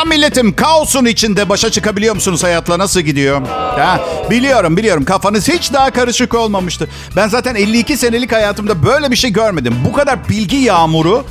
Selam 0.00 0.08
milletim. 0.08 0.56
Kaosun 0.56 1.04
içinde 1.04 1.48
başa 1.48 1.70
çıkabiliyor 1.70 2.14
musunuz 2.14 2.44
hayatla? 2.44 2.78
Nasıl 2.78 3.00
gidiyor? 3.00 3.46
Ha, 3.48 4.00
biliyorum 4.30 4.76
biliyorum. 4.76 5.04
Kafanız 5.04 5.48
hiç 5.48 5.72
daha 5.72 5.90
karışık 5.90 6.34
olmamıştı. 6.34 6.88
Ben 7.16 7.28
zaten 7.28 7.54
52 7.54 7.96
senelik 7.96 8.32
hayatımda 8.32 8.86
böyle 8.86 9.10
bir 9.10 9.16
şey 9.16 9.30
görmedim. 9.32 9.74
Bu 9.88 9.92
kadar 9.92 10.28
bilgi 10.28 10.56
yağmuru 10.56 11.24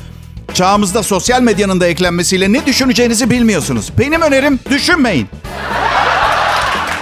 çağımızda 0.54 1.04
sosyal 1.04 1.42
medyanın 1.42 1.79
da 1.79 1.88
eklenmesiyle 1.88 2.54
ne 2.54 2.66
düşüneceğinizi 2.66 3.29
bilmiyorsunuz. 3.29 3.89
Benim 4.00 4.21
önerim 4.21 4.60
düşünmeyin. 4.70 5.28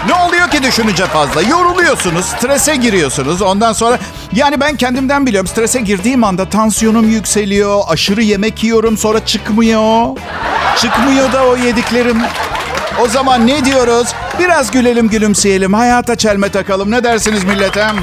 Ne 0.07 0.13
oluyor 0.13 0.49
ki 0.49 0.63
düşününce 0.63 1.05
fazla? 1.05 1.41
Yoruluyorsunuz, 1.41 2.25
strese 2.25 2.75
giriyorsunuz. 2.75 3.41
Ondan 3.41 3.73
sonra 3.73 3.99
yani 4.33 4.59
ben 4.59 4.75
kendimden 4.75 5.25
biliyorum. 5.25 5.47
Strese 5.47 5.79
girdiğim 5.79 6.23
anda 6.23 6.49
tansiyonum 6.49 7.09
yükseliyor. 7.09 7.81
Aşırı 7.87 8.21
yemek 8.23 8.63
yiyorum 8.63 8.97
sonra 8.97 9.25
çıkmıyor. 9.25 10.17
Çıkmıyor 10.77 11.33
da 11.33 11.45
o 11.45 11.55
yediklerim. 11.55 12.21
O 13.01 13.07
zaman 13.07 13.47
ne 13.47 13.65
diyoruz? 13.65 14.07
Biraz 14.39 14.71
gülelim 14.71 15.09
gülümseyelim. 15.09 15.73
Hayata 15.73 16.15
çelme 16.15 16.49
takalım. 16.49 16.91
Ne 16.91 17.03
dersiniz 17.03 17.43
milletem? 17.43 17.95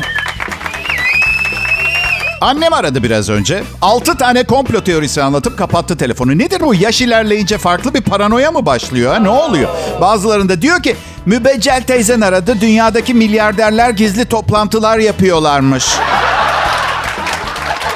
Annem 2.40 2.72
aradı 2.72 3.02
biraz 3.02 3.30
önce. 3.30 3.64
Altı 3.82 4.16
tane 4.16 4.44
komplo 4.44 4.84
teorisi 4.84 5.22
anlatıp 5.22 5.58
kapattı 5.58 5.96
telefonu. 5.96 6.38
Nedir 6.38 6.60
bu? 6.60 6.74
Yaş 6.74 7.00
ilerleyince 7.00 7.58
farklı 7.58 7.94
bir 7.94 8.00
paranoya 8.02 8.50
mı 8.50 8.66
başlıyor? 8.66 9.12
Ha? 9.14 9.18
Ne 9.18 9.28
oluyor? 9.28 9.68
Bazılarında 10.00 10.62
diyor 10.62 10.82
ki 10.82 10.96
mübeccel 11.26 11.82
teyzen 11.82 12.20
aradı. 12.20 12.60
Dünyadaki 12.60 13.14
milyarderler 13.14 13.90
gizli 13.90 14.24
toplantılar 14.24 14.98
yapıyorlarmış. 14.98 15.86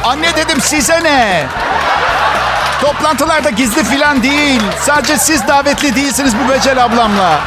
Anne 0.05 0.37
dedim 0.37 0.61
size 0.61 1.05
ne? 1.05 1.47
Toplantılar 2.81 3.45
da 3.45 3.51
gizli 3.51 3.85
filan 3.85 4.23
değil. 4.23 4.61
Sadece 4.81 5.19
siz 5.19 5.49
davetli 5.49 5.95
değilsiniz 5.97 6.35
mübeccel 6.35 6.85
ablamla. 6.85 7.41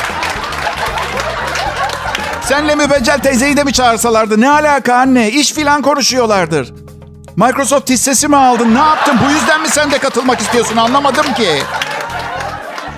Senle 2.45 2.75
mübeccel 2.75 3.19
teyzeyi 3.19 3.57
de 3.57 3.63
mi 3.63 3.73
çağırsalardı? 3.73 4.41
Ne 4.41 4.49
alaka 4.49 4.95
anne? 4.95 5.29
İş 5.31 5.53
filan 5.53 5.81
konuşuyorlardır. 5.81 6.73
Microsoft 7.35 7.89
hissesi 7.89 8.27
mi 8.27 8.37
aldın? 8.37 8.75
Ne 8.75 8.79
yaptın? 8.79 9.19
Bu 9.27 9.31
yüzden 9.31 9.61
mi 9.61 9.67
sen 9.69 9.91
de 9.91 9.97
katılmak 9.97 10.39
istiyorsun? 10.41 10.77
Anlamadım 10.77 11.33
ki. 11.33 11.49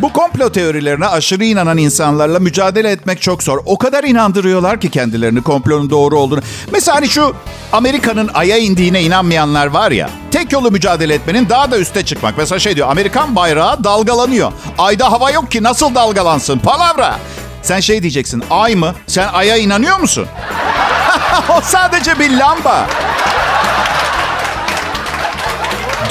Bu 0.02 0.14
komplo 0.14 0.52
teorilerine 0.52 1.08
aşırı 1.08 1.46
inanan 1.46 1.78
insanlarla 1.78 2.40
mücadele 2.40 2.92
etmek 2.92 3.22
çok 3.22 3.44
zor. 3.44 3.60
O 3.66 3.78
kadar 3.78 4.04
inandırıyorlar 4.04 4.80
ki 4.80 4.90
kendilerini 4.92 5.42
komplonun 5.42 5.90
doğru 5.90 6.20
olduğunu. 6.20 6.42
Mesela 6.72 6.98
hani 6.98 7.10
şu 7.10 7.36
Amerika'nın 7.72 8.30
aya 8.34 8.58
indiğine 8.58 9.02
inanmayanlar 9.02 9.68
var 9.68 9.92
ya. 9.92 10.10
Tek 10.32 10.52
yolu 10.52 10.72
mücadele 10.72 11.14
etmenin 11.14 11.50
daha 11.50 11.72
da 11.72 11.78
üste 11.80 12.06
çıkmak. 12.06 12.38
Mesela 12.38 12.60
şey 12.60 12.76
diyor 12.76 12.90
Amerikan 12.92 13.36
bayrağı 13.36 13.84
dalgalanıyor. 13.84 14.52
Ayda 14.78 15.12
hava 15.12 15.32
yok 15.32 15.52
ki 15.52 15.64
nasıl 15.64 15.96
dalgalansın? 15.96 16.60
Palavra. 16.60 17.16
Sen 17.62 17.80
şey 17.80 18.02
diyeceksin 18.02 18.44
ay 18.50 18.76
mı? 18.76 18.96
Sen 19.08 19.28
aya 19.34 19.58
inanıyor 19.58 20.00
musun? 20.00 20.26
o 21.50 21.62
sadece 21.62 22.20
bir 22.20 22.38
lamba. 22.38 22.86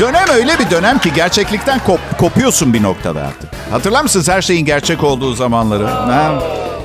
Dönem 0.02 0.28
öyle 0.34 0.58
bir 0.58 0.70
dönem 0.70 0.98
ki 0.98 1.12
gerçeklikten 1.12 1.78
kop- 1.78 2.16
kopuyorsun 2.18 2.74
bir 2.74 2.82
noktada 2.82 3.20
artık. 3.20 3.50
Hatırlar 3.70 4.02
mısınız 4.02 4.28
her 4.28 4.42
şeyin 4.42 4.64
gerçek 4.66 5.04
olduğu 5.04 5.34
zamanları? 5.34 5.86
Ha? 5.86 6.32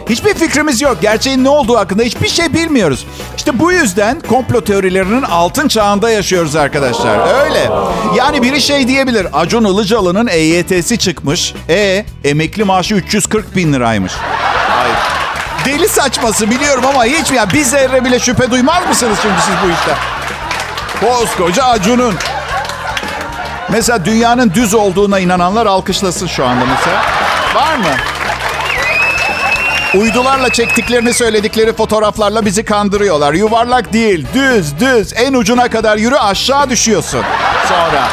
Hiçbir 0.09 0.33
fikrimiz 0.33 0.81
yok. 0.81 0.97
Gerçeğin 1.01 1.43
ne 1.43 1.49
olduğu 1.49 1.77
hakkında 1.77 2.03
hiçbir 2.03 2.27
şey 2.27 2.53
bilmiyoruz. 2.53 3.05
İşte 3.37 3.59
bu 3.59 3.71
yüzden 3.71 4.19
komplo 4.19 4.61
teorilerinin 4.61 5.21
altın 5.21 5.67
çağında 5.67 6.09
yaşıyoruz 6.09 6.55
arkadaşlar. 6.55 7.43
Öyle. 7.45 7.69
Yani 8.15 8.41
biri 8.41 8.61
şey 8.61 8.87
diyebilir. 8.87 9.27
Acun 9.33 9.65
Ilıcalı'nın 9.65 10.27
EYT'si 10.27 10.97
çıkmış. 10.97 11.53
E 11.69 12.05
emekli 12.23 12.63
maaşı 12.63 12.95
340 12.95 13.55
bin 13.55 13.73
liraymış. 13.73 14.13
Ay, 14.81 14.89
deli 15.65 15.89
saçması 15.89 16.51
biliyorum 16.51 16.83
ama 16.85 17.05
hiç 17.05 17.31
ya 17.31 17.49
bir 17.53 17.63
zerre 17.63 18.05
bile 18.05 18.19
şüphe 18.19 18.51
duymaz 18.51 18.87
mısınız 18.89 19.17
şimdi 19.21 19.41
siz 19.45 19.55
bu 19.65 19.71
işte? 19.71 19.91
Koskoca 21.01 21.63
Acun'un. 21.63 22.13
Mesela 23.69 24.05
dünyanın 24.05 24.51
düz 24.53 24.73
olduğuna 24.73 25.19
inananlar 25.19 25.65
alkışlasın 25.65 26.27
şu 26.27 26.45
anda 26.45 26.65
mesela. 26.65 27.01
Var 27.55 27.77
mı? 27.77 27.95
Uydularla 29.95 30.49
çektiklerini 30.49 31.13
söyledikleri 31.13 31.73
fotoğraflarla 31.73 32.45
bizi 32.45 32.65
kandırıyorlar. 32.65 33.33
Yuvarlak 33.33 33.93
değil, 33.93 34.27
düz, 34.33 34.79
düz. 34.79 35.13
En 35.15 35.33
ucuna 35.33 35.69
kadar 35.69 35.97
yürü 35.97 36.15
aşağı 36.15 36.69
düşüyorsun. 36.69 37.23
Sonra. 37.67 38.07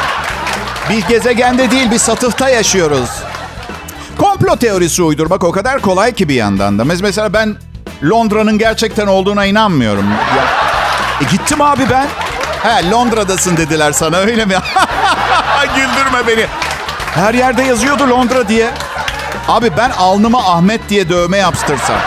Bir 0.89 1.07
gezegende 1.07 1.71
değil, 1.71 1.91
bir 1.91 1.97
satıhta 1.99 2.49
yaşıyoruz. 2.49 3.09
Komplo 4.17 4.55
teorisi 4.55 5.03
uydurmak 5.03 5.43
o 5.43 5.51
kadar 5.51 5.81
kolay 5.81 6.13
ki 6.13 6.29
bir 6.29 6.35
yandan 6.35 6.79
da. 6.79 6.85
Mesela 6.85 7.33
ben 7.33 7.55
Londra'nın 8.03 8.57
gerçekten 8.57 9.07
olduğuna 9.07 9.45
inanmıyorum. 9.45 10.05
Ya, 10.11 10.43
e 11.21 11.31
gittim 11.31 11.61
abi 11.61 11.83
ben. 11.89 12.07
He 12.63 12.89
Londra'dasın 12.91 13.57
dediler 13.57 13.91
sana 13.91 14.17
öyle 14.17 14.45
mi? 14.45 14.55
Güldürme 15.75 16.27
beni. 16.27 16.45
Her 17.15 17.33
yerde 17.33 17.63
yazıyordu 17.63 18.09
Londra 18.09 18.47
diye. 18.47 18.69
Abi 19.47 19.71
ben 19.77 19.89
alnıma 19.89 20.39
Ahmet 20.39 20.89
diye 20.89 21.09
dövme 21.09 21.37
yaptırsam. 21.37 21.97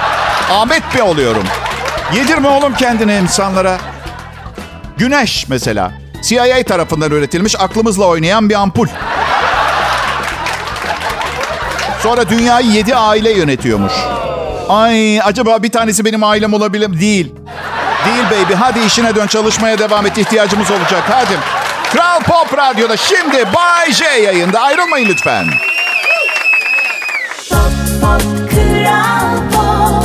Ahmet 0.52 0.94
mi 0.94 1.02
oluyorum? 1.02 1.44
Yedirme 2.14 2.48
oğlum 2.48 2.74
kendini 2.74 3.14
insanlara. 3.14 3.78
Güneş 4.96 5.48
mesela. 5.48 5.92
CIA 6.22 6.62
tarafından 6.62 7.10
üretilmiş 7.10 7.60
aklımızla 7.60 8.04
oynayan 8.04 8.48
bir 8.48 8.54
ampul. 8.54 8.86
Sonra 12.02 12.28
dünyayı 12.28 12.66
yedi 12.70 12.96
aile 12.96 13.32
yönetiyormuş. 13.32 13.92
Ay 14.68 15.20
acaba 15.20 15.62
bir 15.62 15.72
tanesi 15.72 16.04
benim 16.04 16.24
ailem 16.24 16.54
olabilir? 16.54 17.00
Değil. 17.00 17.34
Değil 18.06 18.24
baby. 18.44 18.54
Hadi 18.54 18.80
işine 18.80 19.14
dön 19.14 19.26
çalışmaya 19.26 19.78
devam 19.78 20.06
et. 20.06 20.18
İhtiyacımız 20.18 20.70
olacak. 20.70 21.02
Hadi. 21.10 21.57
Kral 21.92 22.20
Pop 22.20 22.58
Radyo'da 22.58 22.96
şimdi 22.96 23.44
Bay 23.54 23.92
J 23.92 24.04
yayında. 24.04 24.60
Ayrılmayın 24.60 25.08
lütfen. 25.08 25.46
Pop, 27.50 27.72
pop, 28.00 28.22
Kral 28.50 29.36
Pop. 29.52 30.04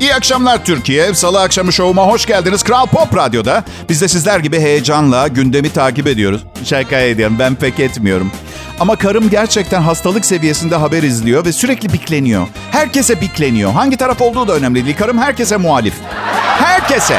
İyi 0.00 0.14
akşamlar 0.14 0.64
Türkiye. 0.64 1.14
Salı 1.14 1.40
akşamı 1.40 1.72
şovuma 1.72 2.06
hoş 2.06 2.26
geldiniz. 2.26 2.62
Kral 2.62 2.86
Pop 2.86 3.16
Radyo'da. 3.16 3.64
Biz 3.88 4.00
de 4.00 4.08
sizler 4.08 4.38
gibi 4.38 4.60
heyecanla 4.60 5.28
gündemi 5.28 5.72
takip 5.72 6.06
ediyoruz. 6.06 6.42
Şaka 6.64 6.98
ediyorum 7.00 7.36
ben 7.38 7.54
pek 7.54 7.80
etmiyorum. 7.80 8.32
Ama 8.80 8.96
karım 8.96 9.30
gerçekten 9.30 9.82
hastalık 9.82 10.24
seviyesinde 10.24 10.76
haber 10.76 11.02
izliyor 11.02 11.44
ve 11.44 11.52
sürekli 11.52 11.92
bikleniyor. 11.92 12.46
Herkese 12.70 13.20
bikleniyor. 13.20 13.72
Hangi 13.72 13.96
taraf 13.96 14.20
olduğu 14.20 14.48
da 14.48 14.52
önemli 14.52 14.84
değil. 14.84 14.96
Karım 14.98 15.18
herkese 15.18 15.56
muhalif. 15.56 15.94
Herkese. 16.58 17.16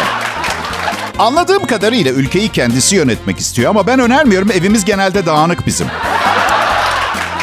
Anladığım 1.20 1.68
kadarıyla 1.68 2.12
ülkeyi 2.12 2.50
kendisi 2.50 2.96
yönetmek 2.96 3.40
istiyor 3.40 3.70
ama 3.70 3.88
ben 3.88 4.00
önermiyorum. 4.00 4.52
Evimiz 4.52 4.86
genelde 4.86 5.26
dağınık 5.26 5.68
bizim. 5.68 5.88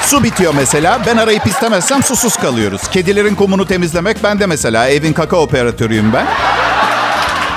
Su 0.03 0.25
bitiyor 0.25 0.54
mesela. 0.56 0.98
Ben 1.06 1.16
arayıp 1.16 1.47
istemezsem 1.47 2.03
susuz 2.03 2.36
kalıyoruz. 2.36 2.82
Kedilerin 2.88 3.34
kumunu 3.34 3.66
temizlemek 3.66 4.22
ben 4.25 4.41
de 4.41 4.47
mesela. 4.47 4.88
Evin 4.88 5.12
kaka 5.12 5.36
operatörüyüm 5.36 6.12
ben. 6.12 6.26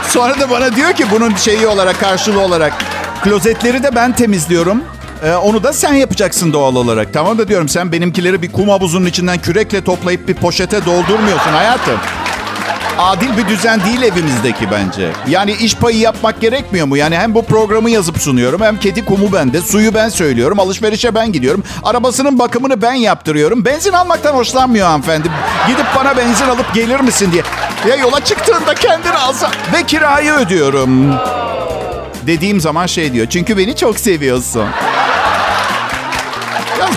Sonra 0.07 0.39
da 0.39 0.49
bana 0.49 0.75
diyor 0.75 0.93
ki 0.93 1.05
bunun 1.11 1.35
şeyi 1.35 1.67
olarak 1.67 1.99
karşılığı 1.99 2.41
olarak 2.41 2.73
klozetleri 3.23 3.83
de 3.83 3.95
ben 3.95 4.11
temizliyorum. 4.13 4.83
Ee, 5.23 5.31
onu 5.33 5.63
da 5.63 5.73
sen 5.73 5.93
yapacaksın 5.93 6.53
doğal 6.53 6.75
olarak. 6.75 7.13
Tamam 7.13 7.37
da 7.37 7.47
diyorum 7.47 7.69
sen 7.69 7.91
benimkileri 7.91 8.41
bir 8.41 8.51
kum 8.51 8.69
havuzunun 8.69 9.05
içinden 9.05 9.37
kürekle 9.37 9.83
toplayıp 9.83 10.27
bir 10.27 10.33
poşete 10.33 10.85
doldurmuyorsun 10.85 11.51
hayatım. 11.51 11.99
Adil 12.99 13.37
bir 13.37 13.47
düzen 13.47 13.79
değil 13.85 14.01
evimizdeki 14.01 14.71
bence. 14.71 15.11
Yani 15.27 15.51
iş 15.51 15.75
payı 15.75 15.97
yapmak 15.97 16.41
gerekmiyor 16.41 16.87
mu? 16.87 16.97
Yani 16.97 17.17
hem 17.17 17.35
bu 17.35 17.45
programı 17.45 17.89
yazıp 17.89 18.17
sunuyorum 18.17 18.61
hem 18.61 18.79
kedi 18.79 19.05
kumu 19.05 19.33
bende, 19.33 19.61
suyu 19.61 19.93
ben 19.93 20.09
söylüyorum, 20.09 20.59
alışverişe 20.59 21.15
ben 21.15 21.31
gidiyorum. 21.31 21.63
Arabasının 21.83 22.39
bakımını 22.39 22.81
ben 22.81 22.93
yaptırıyorum. 22.93 23.65
Benzin 23.65 23.93
almaktan 23.93 24.33
hoşlanmıyor 24.33 24.87
hanımefendi. 24.87 25.27
Gidip 25.67 25.85
bana 25.95 26.17
benzin 26.17 26.45
alıp 26.45 26.73
gelir 26.73 26.99
misin 26.99 27.31
diye. 27.31 27.43
Ya 27.89 27.95
yola 27.95 28.19
çıktığında 28.25 28.73
kendini 28.75 29.13
alsa 29.13 29.51
ve 29.73 29.83
kirayı 29.83 30.31
ödüyorum. 30.31 31.15
Dediğim 32.27 32.61
zaman 32.61 32.85
şey 32.85 33.13
diyor. 33.13 33.27
Çünkü 33.29 33.57
beni 33.57 33.75
çok 33.75 33.99
seviyorsun. 33.99 34.65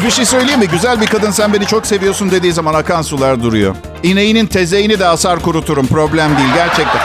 Bir 0.04 0.10
şey 0.10 0.24
söyleyeyim 0.24 0.60
mi? 0.60 0.68
Güzel 0.68 1.00
bir 1.00 1.06
kadın 1.06 1.30
sen 1.30 1.52
beni 1.52 1.66
çok 1.66 1.86
seviyorsun 1.86 2.30
dediği 2.30 2.52
zaman 2.52 2.74
akan 2.74 3.02
sular 3.02 3.42
duruyor. 3.42 3.76
İneğinin 4.02 4.46
tezeğini 4.46 4.98
de 4.98 5.06
asar 5.06 5.40
kuruturum. 5.42 5.86
Problem 5.86 6.36
değil 6.38 6.48
gerçekten. 6.54 7.02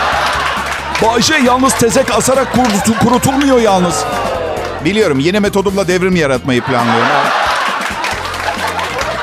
Bayşe 1.03 1.35
yalnız 1.45 1.73
tezek 1.73 2.11
asarak 2.15 2.47
kurutu- 2.55 2.99
kurutulmuyor 3.05 3.61
yalnız. 3.61 4.03
Biliyorum 4.85 5.19
yeni 5.19 5.39
metodumla 5.39 5.87
devrim 5.87 6.15
yaratmayı 6.15 6.61
planlıyorum. 6.61 7.07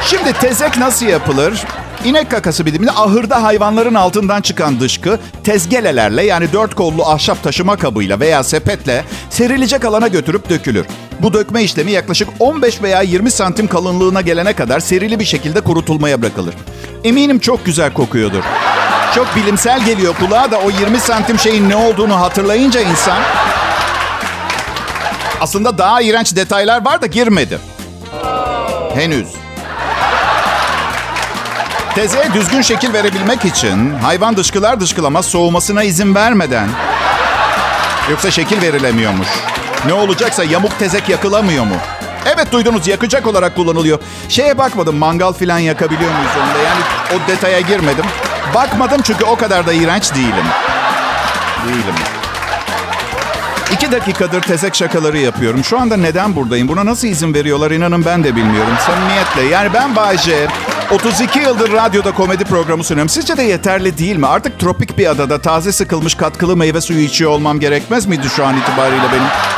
Şimdi 0.03 0.32
tezek 0.32 0.79
nasıl 0.79 1.06
yapılır? 1.06 1.64
İnek 2.05 2.31
kakası 2.31 2.67
biliminde 2.67 2.91
ahırda 2.93 3.43
hayvanların 3.43 3.94
altından 3.94 4.41
çıkan 4.41 4.81
dışkı 4.81 5.19
tezgelelerle 5.44 6.25
yani 6.25 6.53
dört 6.53 6.75
kollu 6.75 7.05
ahşap 7.06 7.43
taşıma 7.43 7.76
kabıyla 7.76 8.21
veya 8.21 8.43
sepetle 8.44 9.05
serilecek 9.31 9.85
alana 9.85 10.09
götürüp 10.09 10.50
dökülür. 10.50 10.87
Bu 11.23 11.32
dökme 11.32 11.62
işlemi 11.62 11.91
yaklaşık 11.91 12.29
15 12.41 12.82
veya 12.82 13.03
20 13.03 13.31
santim 13.31 13.67
kalınlığına 13.67 14.20
gelene 14.20 14.53
kadar 14.53 14.81
serili 14.81 15.20
bir 15.20 15.25
şekilde 15.25 15.61
kurutulmaya 15.61 16.23
bırakılır. 16.23 16.55
Eminim 17.05 17.38
çok 17.38 17.65
güzel 17.65 17.93
kokuyordur. 17.93 18.43
Çok 19.15 19.37
bilimsel 19.37 19.85
geliyor 19.85 20.15
kulağa 20.15 20.50
da 20.50 20.59
o 20.59 20.70
20 20.70 21.00
santim 21.00 21.38
şeyin 21.38 21.69
ne 21.69 21.76
olduğunu 21.76 22.20
hatırlayınca 22.20 22.81
insan... 22.81 23.19
Aslında 25.41 25.79
daha 25.79 26.00
iğrenç 26.00 26.37
detaylar 26.37 26.85
var 26.85 27.03
da 27.03 27.06
girmedi. 27.06 27.59
Henüz. 28.94 29.29
Tezeye 31.94 32.32
düzgün 32.35 32.62
şekil 32.62 32.93
verebilmek 32.93 33.44
için 33.44 33.94
hayvan 33.94 34.37
dışkılar 34.37 34.81
dışkılamaz 34.81 35.26
soğumasına 35.26 35.82
izin 35.82 36.14
vermeden 36.14 36.69
yoksa 38.11 38.31
şekil 38.31 38.62
verilemiyormuş. 38.62 39.29
Ne 39.87 39.93
olacaksa 39.93 40.45
yamuk 40.45 40.79
tezek 40.79 41.09
yakılamıyor 41.09 41.65
mu? 41.65 41.75
Evet 42.27 42.53
duydunuz 42.53 42.87
yakacak 42.89 43.27
olarak 43.27 43.57
kullanılıyor. 43.57 43.99
Şeye 44.29 44.59
bakmadım 44.59 44.97
mangal 44.97 45.33
filan 45.33 45.59
yakabiliyor 45.59 46.11
muyuz 46.11 46.33
onda 46.37 46.63
yani 46.63 46.81
o 47.17 47.29
detaya 47.31 47.61
girmedim. 47.61 48.05
Bakmadım 48.55 49.01
çünkü 49.03 49.25
o 49.25 49.37
kadar 49.37 49.67
da 49.67 49.73
iğrenç 49.73 50.15
değilim. 50.15 50.45
Değilim. 51.69 51.95
İki 53.73 53.93
dakikadır 53.93 54.43
tezek 54.43 54.75
şakaları 54.75 55.19
yapıyorum. 55.19 55.65
Şu 55.65 55.81
anda 55.81 55.97
neden 55.97 56.37
buradayım? 56.37 56.69
Buna 56.69 56.87
nasıl 56.87 57.09
izin 57.09 57.35
veriyorlar 57.35 57.71
inanın 57.71 58.05
ben 58.05 58.25
de 58.25 58.37
bilmiyorum. 58.37 58.73
Samimiyetle. 58.87 59.43
Yani 59.55 59.75
ben 59.75 59.97
Bayce. 59.97 60.47
32 60.91 61.39
yıldır 61.39 61.73
radyoda 61.73 62.13
komedi 62.15 62.45
programı 62.45 62.85
sunuyorum. 62.85 63.09
Sizce 63.09 63.37
de 63.37 63.43
yeterli 63.43 63.99
değil 63.99 64.17
mi? 64.17 64.27
Artık 64.27 64.59
tropik 64.59 64.99
bir 64.99 65.07
adada 65.11 65.39
taze 65.39 65.73
sıkılmış 65.73 66.15
katkılı 66.15 66.57
meyve 66.57 66.81
suyu 66.81 67.01
içiyor 67.01 67.31
olmam 67.31 67.61
gerekmez 67.61 68.07
miydi 68.07 68.29
şu 68.37 68.47
an 68.47 68.57
itibariyle 68.57 69.03
benim? 69.13 69.58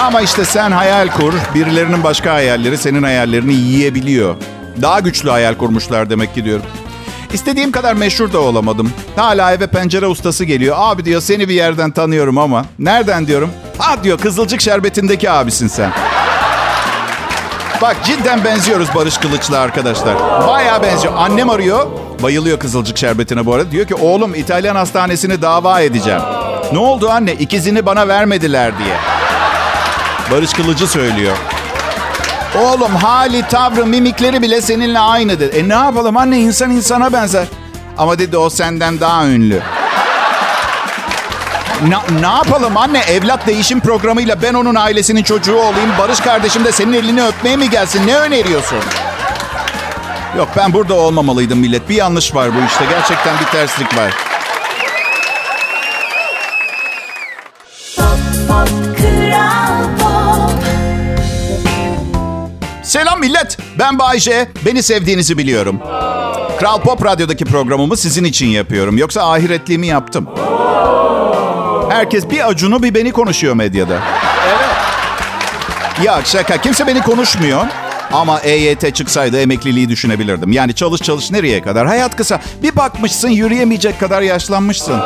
Ama 0.00 0.20
işte 0.20 0.44
sen 0.44 0.70
hayal 0.70 1.08
kur. 1.08 1.34
Birilerinin 1.54 2.04
başka 2.04 2.32
hayalleri 2.32 2.78
senin 2.78 3.02
hayallerini 3.02 3.54
yiyebiliyor. 3.54 4.34
Daha 4.82 5.00
güçlü 5.00 5.30
hayal 5.30 5.54
kurmuşlar 5.54 6.10
demek 6.10 6.34
ki 6.34 6.44
diyorum. 6.44 6.66
İstediğim 7.32 7.72
kadar 7.72 7.94
meşhur 7.94 8.32
da 8.32 8.38
olamadım. 8.40 8.92
Hala 9.16 9.52
eve 9.52 9.66
pencere 9.66 10.06
ustası 10.06 10.44
geliyor. 10.44 10.76
Abi 10.78 11.04
diyor 11.04 11.20
seni 11.20 11.48
bir 11.48 11.54
yerden 11.54 11.90
tanıyorum 11.90 12.38
ama. 12.38 12.64
Nereden 12.78 13.26
diyorum? 13.26 13.50
Ha 13.78 14.04
diyor 14.04 14.18
Kızılcık 14.18 14.60
Şerbeti'ndeki 14.60 15.30
abisin 15.30 15.68
sen. 15.68 15.90
Bak 17.82 17.96
cidden 18.04 18.44
benziyoruz 18.44 18.88
Barış 18.94 19.18
Kılıç'la 19.18 19.58
arkadaşlar. 19.58 20.16
Bayağı 20.48 20.82
benziyor. 20.82 21.14
Annem 21.16 21.50
arıyor. 21.50 21.86
Bayılıyor 22.22 22.58
Kızılcık 22.58 22.98
Şerbeti'ne 22.98 23.46
bu 23.46 23.54
arada. 23.54 23.70
Diyor 23.70 23.86
ki 23.86 23.94
oğlum 23.94 24.34
İtalyan 24.34 24.76
hastanesini 24.76 25.42
dava 25.42 25.80
edeceğim. 25.80 26.20
Ne 26.72 26.78
oldu 26.78 27.10
anne? 27.10 27.32
İkizini 27.32 27.86
bana 27.86 28.08
vermediler 28.08 28.78
diye. 28.78 29.19
Barış 30.30 30.52
Kılıcı 30.52 30.86
söylüyor. 30.86 31.36
Oğlum 32.58 32.96
hali, 32.96 33.42
tavrı, 33.42 33.86
mimikleri 33.86 34.42
bile 34.42 34.60
seninle 34.62 34.98
aynı 34.98 35.40
dedi. 35.40 35.56
E 35.56 35.68
ne 35.68 35.74
yapalım 35.74 36.16
anne 36.16 36.38
insan 36.38 36.70
insana 36.70 37.12
benzer. 37.12 37.46
Ama 37.98 38.18
dedi 38.18 38.36
o 38.36 38.50
senden 38.50 39.00
daha 39.00 39.26
ünlü. 39.26 39.60
Ne, 41.88 42.20
ne 42.20 42.26
yapalım 42.26 42.76
anne 42.76 42.98
evlat 42.98 43.46
değişim 43.46 43.80
programıyla 43.80 44.42
ben 44.42 44.54
onun 44.54 44.74
ailesinin 44.74 45.22
çocuğu 45.22 45.56
olayım. 45.56 45.90
Barış 45.98 46.20
kardeşim 46.20 46.64
de 46.64 46.72
senin 46.72 46.92
elini 46.92 47.24
öpmeye 47.26 47.56
mi 47.56 47.70
gelsin? 47.70 48.06
Ne 48.06 48.16
öneriyorsun? 48.16 48.78
Yok 50.36 50.48
ben 50.56 50.72
burada 50.72 50.94
olmamalıydım 50.94 51.58
millet. 51.58 51.88
Bir 51.88 51.94
yanlış 51.94 52.34
var 52.34 52.48
bu 52.54 52.66
işte. 52.66 52.84
Gerçekten 52.90 53.34
bir 53.40 53.46
terslik 53.46 53.96
var. 53.96 54.14
Selam 62.90 63.20
millet. 63.20 63.58
Ben 63.78 63.98
Bayce. 63.98 64.48
Beni 64.66 64.82
sevdiğinizi 64.82 65.38
biliyorum. 65.38 65.80
Kral 66.58 66.80
Pop 66.80 67.04
Radyo'daki 67.04 67.44
programımı 67.44 67.96
sizin 67.96 68.24
için 68.24 68.46
yapıyorum. 68.46 68.98
Yoksa 68.98 69.30
ahiretliğimi 69.32 69.86
yaptım. 69.86 70.28
Herkes 71.90 72.30
bir 72.30 72.48
Acun'u 72.48 72.82
bir 72.82 72.94
beni 72.94 73.12
konuşuyor 73.12 73.54
medyada. 73.54 73.98
Evet. 74.48 76.06
Ya 76.06 76.20
şaka. 76.24 76.56
Kimse 76.60 76.86
beni 76.86 77.02
konuşmuyor. 77.02 77.66
Ama 78.12 78.40
EYT 78.40 78.94
çıksaydı 78.94 79.40
emekliliği 79.40 79.88
düşünebilirdim. 79.88 80.52
Yani 80.52 80.74
çalış 80.74 81.00
çalış 81.00 81.30
nereye 81.30 81.62
kadar? 81.62 81.86
Hayat 81.86 82.16
kısa. 82.16 82.40
Bir 82.62 82.76
bakmışsın 82.76 83.28
yürüyemeyecek 83.28 84.00
kadar 84.00 84.22
yaşlanmışsın. 84.22 85.00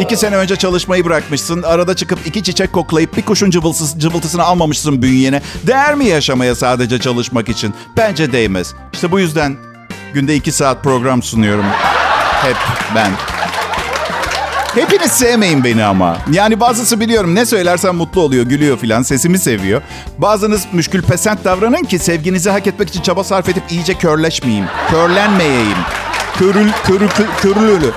İki 0.00 0.16
sene 0.16 0.36
önce 0.36 0.56
çalışmayı 0.56 1.04
bırakmışsın. 1.04 1.62
Arada 1.62 1.96
çıkıp 1.96 2.26
iki 2.26 2.42
çiçek 2.42 2.72
koklayıp 2.72 3.16
bir 3.16 3.22
kuşun 3.22 3.50
cıvılsız, 3.50 4.00
cıvıltısını 4.00 4.42
almamışsın 4.42 5.02
bünyene. 5.02 5.42
Değer 5.66 5.94
mi 5.94 6.04
yaşamaya 6.04 6.54
sadece 6.54 6.98
çalışmak 7.00 7.48
için? 7.48 7.74
Bence 7.96 8.32
değmez. 8.32 8.74
İşte 8.92 9.12
bu 9.12 9.20
yüzden 9.20 9.56
günde 10.14 10.34
iki 10.34 10.52
saat 10.52 10.84
program 10.84 11.22
sunuyorum. 11.22 11.64
Hep 12.42 12.56
ben. 12.94 13.10
Hepiniz 14.74 15.12
sevmeyin 15.12 15.64
beni 15.64 15.84
ama. 15.84 16.16
Yani 16.32 16.60
bazısı 16.60 17.00
biliyorum 17.00 17.34
ne 17.34 17.46
söylersem 17.46 17.94
mutlu 17.96 18.20
oluyor, 18.20 18.44
gülüyor 18.44 18.78
filan, 18.78 19.02
sesimi 19.02 19.38
seviyor. 19.38 19.82
Bazınız 20.18 20.66
müşkül 20.72 21.02
pesent 21.02 21.44
davranın 21.44 21.84
ki 21.84 21.98
sevginizi 21.98 22.50
hak 22.50 22.66
etmek 22.66 22.88
için 22.88 23.02
çaba 23.02 23.24
sarf 23.24 23.48
edip 23.48 23.62
iyice 23.70 23.94
körleşmeyeyim. 23.94 24.66
Körlenmeyeyim. 24.90 25.78
Körül, 26.38 26.70
körül, 26.86 27.08
körülülü. 27.40 27.90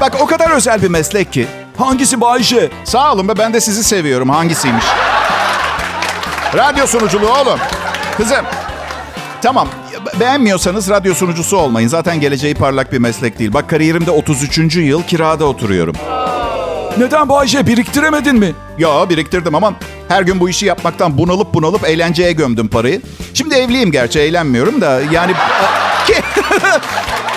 Bak 0.00 0.16
o 0.20 0.26
kadar 0.26 0.50
özel 0.50 0.82
bir 0.82 0.88
meslek 0.88 1.32
ki. 1.32 1.46
Hangisi 1.78 2.20
Bayşe? 2.20 2.70
Sağ 2.84 3.12
olun 3.12 3.28
be 3.28 3.38
ben 3.38 3.52
de 3.52 3.60
sizi 3.60 3.84
seviyorum. 3.84 4.28
Hangisiymiş? 4.30 4.84
Radyo 6.56 6.86
sunuculuğu 6.86 7.28
oğlum. 7.32 7.58
Kızım. 8.16 8.44
Tamam. 9.42 9.68
Beğenmiyorsanız 10.20 10.90
radyo 10.90 11.14
sunucusu 11.14 11.56
olmayın. 11.56 11.88
Zaten 11.88 12.20
geleceği 12.20 12.54
parlak 12.54 12.92
bir 12.92 12.98
meslek 12.98 13.38
değil. 13.38 13.52
Bak 13.52 13.68
kariyerimde 13.68 14.10
33. 14.10 14.76
yıl 14.76 15.02
kirada 15.02 15.44
oturuyorum. 15.44 15.94
Neden 16.98 17.28
Bayşe 17.28 17.66
biriktiremedin 17.66 18.36
mi? 18.36 18.54
Ya 18.78 19.10
biriktirdim 19.10 19.54
ama 19.54 19.74
her 20.08 20.22
gün 20.22 20.40
bu 20.40 20.48
işi 20.48 20.66
yapmaktan 20.66 21.18
bunalıp 21.18 21.54
bunalıp 21.54 21.88
eğlenceye 21.88 22.32
gömdüm 22.32 22.68
parayı. 22.68 23.02
Şimdi 23.34 23.54
evliyim 23.54 23.92
gerçi 23.92 24.20
eğlenmiyorum 24.20 24.80
da 24.80 25.00
yani... 25.12 25.32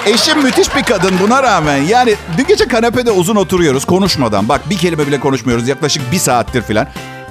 Eşim 0.06 0.44
müthiş 0.44 0.76
bir 0.76 0.84
kadın 0.84 1.14
buna 1.24 1.44
rağmen. 1.44 1.78
Yani 1.78 2.16
dün 2.38 2.46
gece 2.48 2.68
kanepede 2.68 3.12
uzun 3.12 3.36
oturuyoruz 3.36 3.86
konuşmadan. 3.86 4.50
Bak 4.50 4.70
bir 4.70 4.78
kelime 4.78 5.08
bile 5.08 5.20
konuşmuyoruz 5.20 5.68
yaklaşık 5.68 6.12
bir 6.12 6.18
saattir 6.18 6.62
filan. 6.62 6.88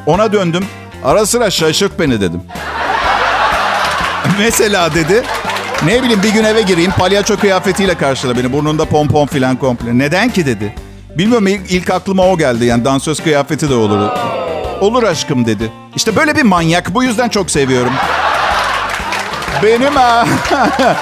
Ona 0.07 0.33
döndüm. 0.33 0.65
Ara 1.05 1.27
sıra 1.27 1.51
şaşırt 1.51 1.99
beni 1.99 2.21
dedim. 2.21 2.43
Mesela 4.39 4.95
dedi. 4.95 5.23
Ne 5.83 6.03
bileyim 6.03 6.23
bir 6.23 6.33
gün 6.33 6.45
eve 6.45 6.63
gireyim 6.63 6.91
palyaço 6.91 7.37
kıyafetiyle 7.37 7.95
karşıla 7.95 8.37
beni. 8.37 8.53
Burnunda 8.53 8.85
pompon 8.85 9.27
filan 9.27 9.57
komple. 9.57 9.99
Neden 9.99 10.31
ki 10.31 10.47
dedi. 10.47 10.75
Bilmiyorum 11.19 11.47
ilk, 11.47 11.71
ilk 11.71 11.91
aklıma 11.91 12.27
o 12.27 12.39
geldi. 12.39 12.65
Yani 12.65 12.85
dansöz 12.85 13.21
kıyafeti 13.23 13.71
de 13.71 13.75
olur. 13.75 14.09
Olur 14.81 15.03
aşkım 15.03 15.47
dedi. 15.47 15.73
İşte 15.97 16.17
böyle 16.17 16.37
bir 16.37 16.43
manyak. 16.43 16.95
Bu 16.95 17.05
yüzden 17.05 17.29
çok 17.29 17.51
seviyorum. 17.51 17.93
Benim 19.63 19.97
ha. 19.97 20.27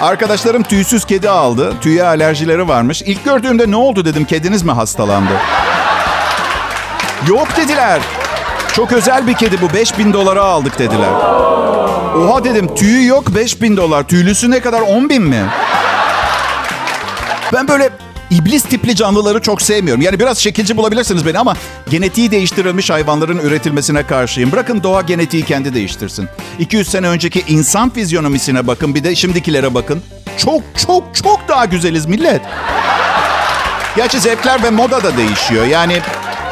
Arkadaşlarım 0.00 0.62
tüysüz 0.62 1.04
kedi 1.04 1.30
aldı. 1.30 1.72
Tüye 1.80 2.04
alerjileri 2.04 2.68
varmış. 2.68 3.02
İlk 3.02 3.24
gördüğümde 3.24 3.70
ne 3.70 3.76
oldu 3.76 4.04
dedim. 4.04 4.24
Kediniz 4.24 4.62
mi 4.62 4.72
hastalandı? 4.72 5.32
Yok 7.28 7.48
dediler. 7.56 8.00
Çok 8.72 8.92
özel 8.92 9.26
bir 9.26 9.34
kedi 9.34 9.60
bu. 9.60 9.74
5000 9.74 10.12
dolara 10.12 10.42
aldık 10.42 10.78
dediler. 10.78 11.10
Oha 12.16 12.44
dedim 12.44 12.74
tüyü 12.74 13.06
yok 13.06 13.34
5000 13.34 13.76
dolar. 13.76 14.08
Tüylüsü 14.08 14.50
ne 14.50 14.60
kadar 14.60 14.80
10 14.80 15.08
bin 15.08 15.22
mi? 15.22 15.44
Ben 17.52 17.68
böyle 17.68 17.90
iblis 18.30 18.62
tipli 18.62 18.96
canlıları 18.96 19.40
çok 19.42 19.62
sevmiyorum. 19.62 20.02
Yani 20.02 20.20
biraz 20.20 20.38
şekilci 20.38 20.76
bulabilirsiniz 20.76 21.26
beni 21.26 21.38
ama 21.38 21.56
genetiği 21.90 22.30
değiştirilmiş 22.30 22.90
hayvanların 22.90 23.38
üretilmesine 23.38 24.06
karşıyım. 24.06 24.52
Bırakın 24.52 24.82
doğa 24.82 25.02
genetiği 25.02 25.42
kendi 25.44 25.74
değiştirsin. 25.74 26.28
200 26.58 26.88
sene 26.88 27.08
önceki 27.08 27.44
insan 27.48 27.90
fizyonomisine 27.90 28.66
bakın 28.66 28.94
bir 28.94 29.04
de 29.04 29.14
şimdikilere 29.14 29.74
bakın. 29.74 30.02
Çok 30.36 30.62
çok 30.86 31.14
çok 31.14 31.48
daha 31.48 31.64
güzeliz 31.64 32.06
millet. 32.06 32.40
Gerçi 33.96 34.20
zevkler 34.20 34.62
ve 34.62 34.70
moda 34.70 35.02
da 35.02 35.16
değişiyor. 35.16 35.66
Yani 35.66 36.00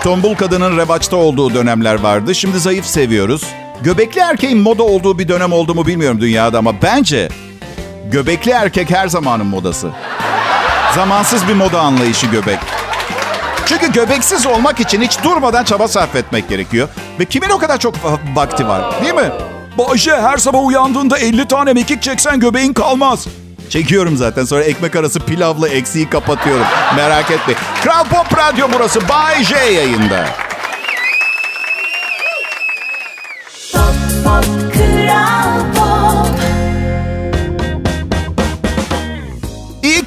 tombul 0.02 0.34
kadının 0.34 0.78
revaçta 0.78 1.16
olduğu 1.16 1.54
dönemler 1.54 1.94
vardı. 1.94 2.34
Şimdi 2.34 2.60
zayıf 2.60 2.86
seviyoruz. 2.86 3.42
Göbekli 3.84 4.20
erkeğin 4.20 4.58
moda 4.58 4.82
olduğu 4.82 5.18
bir 5.18 5.28
dönem 5.28 5.52
oldu 5.52 5.74
mu 5.74 5.86
bilmiyorum 5.86 6.20
dünyada 6.20 6.58
ama 6.58 6.82
bence 6.82 7.28
göbekli 8.10 8.50
erkek 8.50 8.90
her 8.90 9.08
zamanın 9.08 9.46
modası. 9.46 9.90
Zamansız 10.94 11.48
bir 11.48 11.54
moda 11.54 11.80
anlayışı 11.80 12.26
göbek. 12.26 12.58
Çünkü 13.66 13.92
göbeksiz 13.92 14.46
olmak 14.46 14.80
için 14.80 15.02
hiç 15.02 15.24
durmadan 15.24 15.64
çaba 15.64 15.88
sarf 15.88 16.16
etmek 16.16 16.48
gerekiyor. 16.48 16.88
Ve 17.20 17.24
kimin 17.24 17.50
o 17.50 17.58
kadar 17.58 17.78
çok 17.78 17.94
vakti 18.34 18.68
var 18.68 19.02
değil 19.02 19.14
mi? 19.14 19.30
Bayşe 19.78 20.16
her 20.20 20.36
sabah 20.36 20.66
uyandığında 20.66 21.18
50 21.18 21.48
tane 21.48 21.72
mekik 21.72 22.02
çeksen 22.02 22.40
göbeğin 22.40 22.72
kalmaz. 22.72 23.26
Çekiyorum 23.70 24.16
zaten 24.16 24.44
sonra 24.44 24.62
ekmek 24.62 24.96
arası 24.96 25.20
pilavla 25.20 25.68
eksiği 25.68 26.10
kapatıyorum. 26.10 26.66
Merak 26.96 27.30
etme. 27.30 27.54
Kral 27.84 28.04
Pop 28.04 28.38
Radyo 28.38 28.66
burası 28.74 29.08
Bay 29.08 29.44
J 29.44 29.56
yayında. 29.56 30.26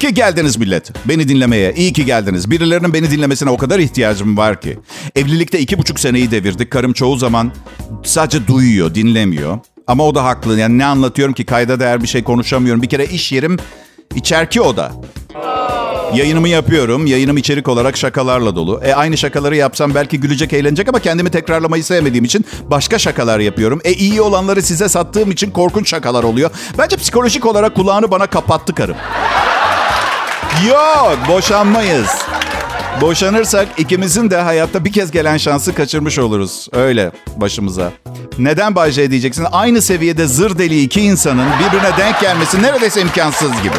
Ki 0.08 0.14
geldiniz 0.14 0.56
millet. 0.56 0.90
Beni 1.08 1.28
dinlemeye. 1.28 1.74
İyi 1.76 1.92
ki 1.92 2.04
geldiniz. 2.04 2.50
Birilerinin 2.50 2.92
beni 2.92 3.10
dinlemesine 3.10 3.50
o 3.50 3.56
kadar 3.56 3.78
ihtiyacım 3.78 4.36
var 4.36 4.60
ki. 4.60 4.78
Evlilikte 5.16 5.60
iki 5.60 5.78
buçuk 5.78 6.00
seneyi 6.00 6.30
devirdik. 6.30 6.70
Karım 6.70 6.92
çoğu 6.92 7.16
zaman 7.16 7.52
sadece 8.04 8.46
duyuyor, 8.46 8.94
dinlemiyor. 8.94 9.58
Ama 9.86 10.04
o 10.04 10.14
da 10.14 10.24
haklı. 10.24 10.58
Yani 10.58 10.78
ne 10.78 10.84
anlatıyorum 10.84 11.34
ki 11.34 11.44
kayda 11.44 11.80
değer 11.80 12.02
bir 12.02 12.06
şey 12.08 12.24
konuşamıyorum. 12.24 12.82
Bir 12.82 12.88
kere 12.88 13.06
iş 13.06 13.32
yerim 13.32 13.56
içerki 14.14 14.60
oda. 14.60 14.92
Yayınımı 16.14 16.48
yapıyorum. 16.48 17.06
Yayınım 17.06 17.36
içerik 17.36 17.68
olarak 17.68 17.96
şakalarla 17.96 18.56
dolu. 18.56 18.80
E 18.84 18.94
aynı 18.94 19.16
şakaları 19.16 19.56
yapsam 19.56 19.94
belki 19.94 20.20
gülecek, 20.20 20.52
eğlenecek 20.52 20.88
ama 20.88 20.98
kendimi 20.98 21.30
tekrarlamayı 21.30 21.84
sevmediğim 21.84 22.24
için 22.24 22.44
başka 22.70 22.98
şakalar 22.98 23.38
yapıyorum. 23.38 23.80
E 23.84 23.92
iyi 23.92 24.20
olanları 24.20 24.62
size 24.62 24.88
sattığım 24.88 25.30
için 25.30 25.50
korkunç 25.50 25.88
şakalar 25.88 26.24
oluyor. 26.24 26.50
Bence 26.78 26.96
psikolojik 26.96 27.46
olarak 27.46 27.74
kulağını 27.74 28.10
bana 28.10 28.26
kapattı 28.26 28.74
karım. 28.74 28.96
Yok, 30.66 31.18
boşanmayız. 31.28 32.08
Boşanırsak 33.00 33.68
ikimizin 33.78 34.30
de 34.30 34.36
hayatta 34.36 34.84
bir 34.84 34.92
kez 34.92 35.10
gelen 35.10 35.36
şansı 35.36 35.74
kaçırmış 35.74 36.18
oluruz. 36.18 36.68
Öyle 36.72 37.10
başımıza. 37.36 37.92
Neden 38.38 38.74
Bay 38.74 38.90
J 38.90 39.10
diyeceksin? 39.10 39.46
Aynı 39.52 39.82
seviyede 39.82 40.26
zır 40.26 40.58
deli 40.58 40.82
iki 40.82 41.00
insanın 41.00 41.46
birbirine 41.58 41.96
denk 41.98 42.20
gelmesi 42.20 42.62
neredeyse 42.62 43.00
imkansız 43.00 43.50
gibi. 43.62 43.74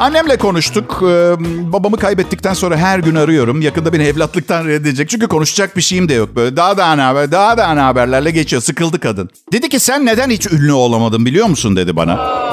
Annemle 0.00 0.36
konuştuk. 0.36 1.02
Ee, 1.02 1.34
babamı 1.72 1.96
kaybettikten 1.96 2.54
sonra 2.54 2.76
her 2.76 2.98
gün 2.98 3.14
arıyorum. 3.14 3.60
Yakında 3.60 3.92
beni 3.92 4.02
evlatlıktan 4.04 4.64
reddedecek. 4.64 5.08
Çünkü 5.08 5.28
konuşacak 5.28 5.76
bir 5.76 5.82
şeyim 5.82 6.08
de 6.08 6.14
yok. 6.14 6.36
Böyle 6.36 6.56
daha 6.56 6.76
da 6.76 6.84
ana 6.84 7.06
haber, 7.06 7.32
daha 7.32 7.58
da 7.58 7.66
ana 7.66 7.86
haberlerle 7.86 8.30
geçiyor. 8.30 8.62
Sıkıldı 8.62 9.00
kadın. 9.00 9.30
Dedi 9.52 9.68
ki 9.68 9.80
sen 9.80 10.06
neden 10.06 10.30
hiç 10.30 10.46
ünlü 10.46 10.72
olamadın 10.72 11.26
biliyor 11.26 11.46
musun 11.46 11.76
dedi 11.76 11.96
bana. 11.96 12.46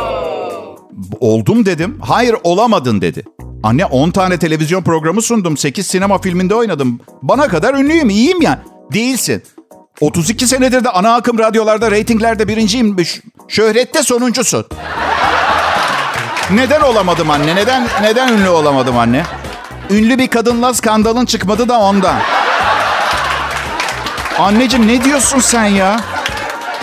Oldum 1.20 1.66
dedim. 1.66 2.00
Hayır 2.02 2.36
olamadın 2.44 3.02
dedi. 3.02 3.24
Anne 3.64 3.86
10 3.86 4.12
tane 4.12 4.40
televizyon 4.40 4.84
programı 4.84 5.22
sundum. 5.22 5.58
8 5.58 5.88
sinema 5.88 6.18
filminde 6.18 6.56
oynadım. 6.56 7.00
Bana 7.22 7.48
kadar 7.48 7.74
ünlüyüm, 7.74 8.10
iyiyim 8.10 8.42
ya. 8.42 8.64
Değilsin. 8.94 9.44
32 10.02 10.48
senedir 10.48 10.84
de 10.84 10.90
ana 10.90 11.16
akım 11.16 11.40
radyolarda, 11.40 11.92
reytinglerde 11.92 12.48
birinciyim. 12.48 12.98
Şöhrette 13.48 14.04
sonuncusun. 14.04 14.66
Neden 16.52 16.82
olamadım 16.82 17.30
anne? 17.30 17.56
Neden 17.56 17.88
neden 18.02 18.34
ünlü 18.34 18.50
olamadım 18.50 18.98
anne? 18.98 19.24
Ünlü 19.90 20.18
bir 20.18 20.28
kadınla 20.28 20.74
skandalın 20.74 21.26
çıkmadı 21.26 21.70
da 21.70 21.80
ondan. 21.80 22.16
Anneciğim 24.40 24.88
ne 24.88 25.04
diyorsun 25.04 25.40
sen 25.40 25.66
ya? 25.66 26.00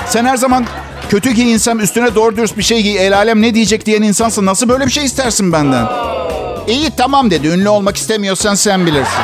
Sen 0.06 0.24
her 0.24 0.36
zaman 0.36 0.66
kötü 1.10 1.30
giyinsem 1.30 1.80
üstüne 1.80 2.14
doğru 2.14 2.36
dürüst 2.36 2.58
bir 2.58 2.62
şey 2.62 2.82
giy. 2.82 3.06
El 3.06 3.16
alem 3.16 3.42
ne 3.42 3.54
diyecek 3.54 3.86
diyen 3.86 4.02
insansın. 4.02 4.46
Nasıl 4.46 4.68
böyle 4.68 4.86
bir 4.86 4.90
şey 4.90 5.04
istersin 5.04 5.52
benden? 5.52 5.86
İyi 6.68 6.90
tamam 6.96 7.30
dedi. 7.30 7.48
Ünlü 7.48 7.68
olmak 7.68 7.96
istemiyorsan 7.96 8.54
sen 8.54 8.86
bilirsin. 8.86 9.22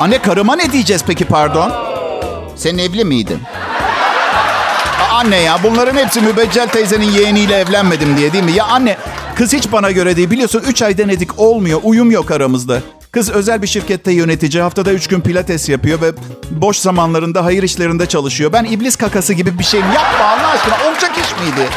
Anne 0.00 0.22
karıma 0.22 0.56
ne 0.56 0.72
diyeceğiz 0.72 1.04
peki 1.06 1.24
pardon? 1.24 1.72
Sen 2.56 2.78
evli 2.78 3.04
miydin? 3.04 3.38
Anne 5.12 5.36
ya 5.36 5.58
bunların 5.62 5.96
hepsi 5.98 6.20
Mübeccel 6.20 6.68
teyzenin 6.68 7.10
yeğeniyle 7.10 7.56
evlenmedim 7.58 8.16
diye 8.16 8.32
değil 8.32 8.44
mi? 8.44 8.52
Ya 8.52 8.64
anne 8.64 8.96
kız 9.36 9.52
hiç 9.52 9.72
bana 9.72 9.90
göre 9.90 10.16
değil. 10.16 10.30
Biliyorsun 10.30 10.62
3 10.66 10.82
ay 10.82 10.98
denedik 10.98 11.38
olmuyor. 11.38 11.80
Uyum 11.82 12.10
yok 12.10 12.30
aramızda. 12.30 12.80
Kız 13.12 13.30
özel 13.30 13.62
bir 13.62 13.66
şirkette 13.66 14.12
yönetici. 14.12 14.62
Haftada 14.62 14.92
3 14.92 15.06
gün 15.06 15.20
pilates 15.20 15.68
yapıyor 15.68 16.00
ve 16.00 16.12
boş 16.50 16.76
zamanlarında 16.76 17.44
hayır 17.44 17.62
işlerinde 17.62 18.06
çalışıyor. 18.06 18.52
Ben 18.52 18.64
iblis 18.64 18.96
kakası 18.96 19.34
gibi 19.34 19.58
bir 19.58 19.64
şeyim. 19.64 19.86
Yapma 19.86 20.24
Allah 20.26 20.48
aşkına. 20.48 20.74
Olacak 20.90 21.10
iş 21.18 21.32
miydi? 21.40 21.68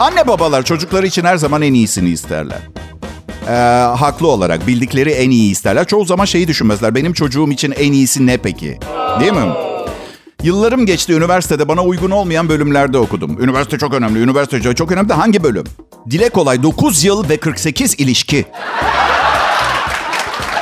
Anne 0.00 0.26
babalar 0.28 0.62
çocukları 0.62 1.06
için 1.06 1.24
her 1.24 1.36
zaman 1.36 1.62
en 1.62 1.74
iyisini 1.74 2.10
isterler. 2.10 2.58
Ee, 3.48 3.52
haklı 3.98 4.26
olarak 4.28 4.66
bildikleri 4.66 5.10
en 5.10 5.30
iyi 5.30 5.52
isterler. 5.52 5.86
Çoğu 5.86 6.04
zaman 6.04 6.24
şeyi 6.24 6.48
düşünmezler. 6.48 6.94
Benim 6.94 7.12
çocuğum 7.12 7.50
için 7.50 7.74
en 7.78 7.92
iyisi 7.92 8.26
ne 8.26 8.36
peki? 8.36 8.78
Değil 9.20 9.32
mi? 9.32 9.52
Yıllarım 10.42 10.86
geçti 10.86 11.12
üniversitede 11.12 11.68
bana 11.68 11.82
uygun 11.82 12.10
olmayan 12.10 12.48
bölümlerde 12.48 12.98
okudum. 12.98 13.42
Üniversite 13.42 13.78
çok 13.78 13.94
önemli. 13.94 14.18
Üniversite 14.18 14.74
çok 14.74 14.92
önemli 14.92 15.12
hangi 15.12 15.42
bölüm? 15.42 15.64
Dile 16.10 16.28
kolay 16.28 16.62
9 16.62 17.04
yıl 17.04 17.28
ve 17.28 17.36
48 17.36 17.94
ilişki. 17.94 18.44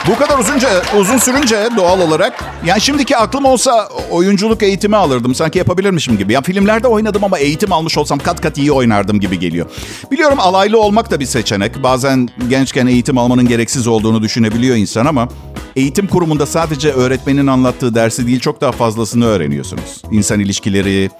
Bu 0.08 0.18
kadar 0.18 0.38
uzunca 0.38 0.68
uzun 0.98 1.18
sürünce 1.18 1.68
doğal 1.76 2.00
olarak 2.00 2.44
yani 2.66 2.80
şimdiki 2.80 3.16
aklım 3.16 3.44
olsa 3.44 3.88
oyunculuk 4.10 4.62
eğitimi 4.62 4.96
alırdım. 4.96 5.34
Sanki 5.34 5.58
yapabilirmişim 5.58 6.18
gibi. 6.18 6.32
Ya 6.32 6.42
filmlerde 6.42 6.88
oynadım 6.88 7.24
ama 7.24 7.38
eğitim 7.38 7.72
almış 7.72 7.98
olsam 7.98 8.18
kat 8.18 8.40
kat 8.40 8.58
iyi 8.58 8.72
oynardım 8.72 9.20
gibi 9.20 9.38
geliyor. 9.38 9.66
Biliyorum 10.10 10.40
alaylı 10.40 10.80
olmak 10.80 11.10
da 11.10 11.20
bir 11.20 11.26
seçenek. 11.26 11.82
Bazen 11.82 12.28
gençken 12.48 12.86
eğitim 12.86 13.18
almanın 13.18 13.48
gereksiz 13.48 13.86
olduğunu 13.86 14.22
düşünebiliyor 14.22 14.76
insan 14.76 15.06
ama 15.06 15.28
eğitim 15.76 16.06
kurumunda 16.06 16.46
sadece 16.46 16.92
öğretmenin 16.92 17.46
anlattığı 17.46 17.94
dersi 17.94 18.26
değil 18.26 18.40
çok 18.40 18.60
daha 18.60 18.72
fazlasını 18.72 19.26
öğreniyorsunuz. 19.26 20.02
İnsan 20.10 20.40
ilişkileri, 20.40 21.10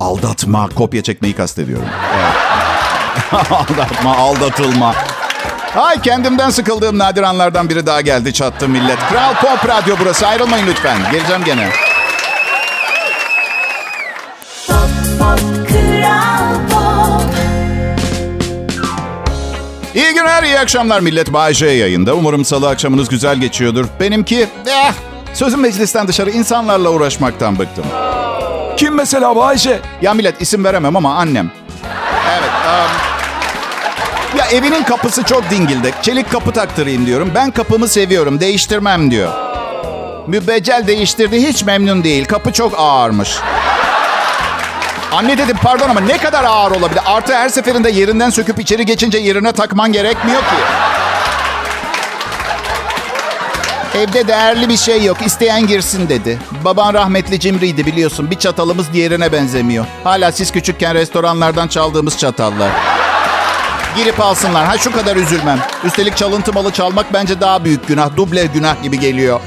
aldatma, 0.00 0.68
kopya 0.68 1.02
çekmeyi 1.02 1.34
kastediyorum. 1.34 1.88
Evet. 2.14 2.63
Aldatma, 3.50 4.16
aldatılma. 4.16 4.94
Ay 5.76 6.00
kendimden 6.02 6.50
sıkıldığım 6.50 6.98
nadir 6.98 7.22
anlardan 7.22 7.68
biri 7.70 7.86
daha 7.86 8.00
geldi 8.00 8.32
çattı 8.32 8.68
millet. 8.68 8.98
Kral 9.10 9.34
Pop 9.34 9.68
Radyo 9.68 9.96
burası 10.00 10.26
ayrılmayın 10.26 10.66
lütfen. 10.66 10.98
Geleceğim 11.12 11.44
gene. 11.44 11.68
Pop 14.68 14.88
pop 15.18 15.68
kral 15.68 16.54
pop 16.70 17.34
İyi 19.94 20.14
günler, 20.14 20.42
iyi 20.42 20.58
akşamlar 20.58 21.00
millet. 21.00 21.32
Bay 21.32 21.54
J 21.54 21.66
yayında. 21.66 22.14
Umarım 22.14 22.44
salı 22.44 22.68
akşamınız 22.68 23.08
güzel 23.08 23.36
geçiyordur. 23.36 23.84
Benimki, 24.00 24.48
eh, 24.66 24.92
sözüm 25.34 25.60
meclisten 25.60 26.08
dışarı 26.08 26.30
insanlarla 26.30 26.90
uğraşmaktan 26.90 27.58
bıktım. 27.58 27.84
Kim 28.76 28.94
mesela 28.94 29.36
Bay 29.36 29.58
J? 29.58 29.80
Ya 30.02 30.14
millet 30.14 30.42
isim 30.42 30.64
veremem 30.64 30.96
ama 30.96 31.14
annem. 31.14 31.50
Evet. 32.30 32.50
um, 32.66 33.03
ya 34.44 34.58
evinin 34.58 34.82
kapısı 34.82 35.22
çok 35.22 35.50
dingildek. 35.50 35.94
Çelik 36.02 36.32
kapı 36.32 36.52
taktırayım 36.52 37.06
diyorum. 37.06 37.32
Ben 37.34 37.50
kapımı 37.50 37.88
seviyorum, 37.88 38.40
değiştirmem 38.40 39.10
diyor. 39.10 39.32
Mübeccel 40.26 40.86
değiştirdi, 40.86 41.48
hiç 41.48 41.64
memnun 41.64 42.04
değil. 42.04 42.24
Kapı 42.24 42.52
çok 42.52 42.74
ağırmış. 42.78 43.30
Anne 45.12 45.38
dedim 45.38 45.56
pardon 45.62 45.88
ama 45.88 46.00
ne 46.00 46.18
kadar 46.18 46.44
ağır 46.44 46.70
olabilir? 46.70 47.00
Artı 47.06 47.34
her 47.34 47.48
seferinde 47.48 47.90
yerinden 47.90 48.30
söküp 48.30 48.60
içeri 48.60 48.86
geçince 48.86 49.18
yerine 49.18 49.52
takman 49.52 49.92
gerekmiyor 49.92 50.40
ki. 50.40 50.56
Evde 53.98 54.28
değerli 54.28 54.68
bir 54.68 54.76
şey 54.76 55.04
yok. 55.04 55.16
İsteyen 55.26 55.66
girsin 55.66 56.08
dedi. 56.08 56.38
Baban 56.64 56.94
rahmetli 56.94 57.40
cimriydi 57.40 57.86
biliyorsun. 57.86 58.30
Bir 58.30 58.38
çatalımız 58.38 58.92
diğerine 58.92 59.32
benzemiyor. 59.32 59.86
Hala 60.04 60.32
siz 60.32 60.52
küçükken 60.52 60.94
restoranlardan 60.94 61.68
çaldığımız 61.68 62.18
çatallar. 62.18 62.70
Girip 63.96 64.20
alsınlar. 64.20 64.64
Ha 64.66 64.78
şu 64.78 64.92
kadar 64.92 65.16
üzülmem. 65.16 65.58
Üstelik 65.84 66.16
çalıntı 66.16 66.52
malı 66.52 66.70
çalmak 66.70 67.12
bence 67.12 67.40
daha 67.40 67.64
büyük 67.64 67.88
günah. 67.88 68.16
Duble 68.16 68.46
günah 68.46 68.82
gibi 68.82 69.00
geliyor. 69.00 69.40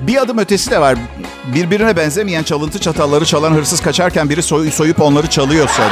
Bir 0.00 0.16
adım 0.22 0.38
ötesi 0.38 0.70
de 0.70 0.80
var. 0.80 0.98
Birbirine 1.44 1.96
benzemeyen 1.96 2.42
çalıntı 2.42 2.78
çatalları 2.78 3.24
çalan 3.24 3.52
hırsız 3.52 3.80
kaçarken 3.80 4.30
biri 4.30 4.42
soy- 4.42 4.70
soyup 4.70 5.00
onları 5.02 5.26
çalıyorsa. 5.26 5.82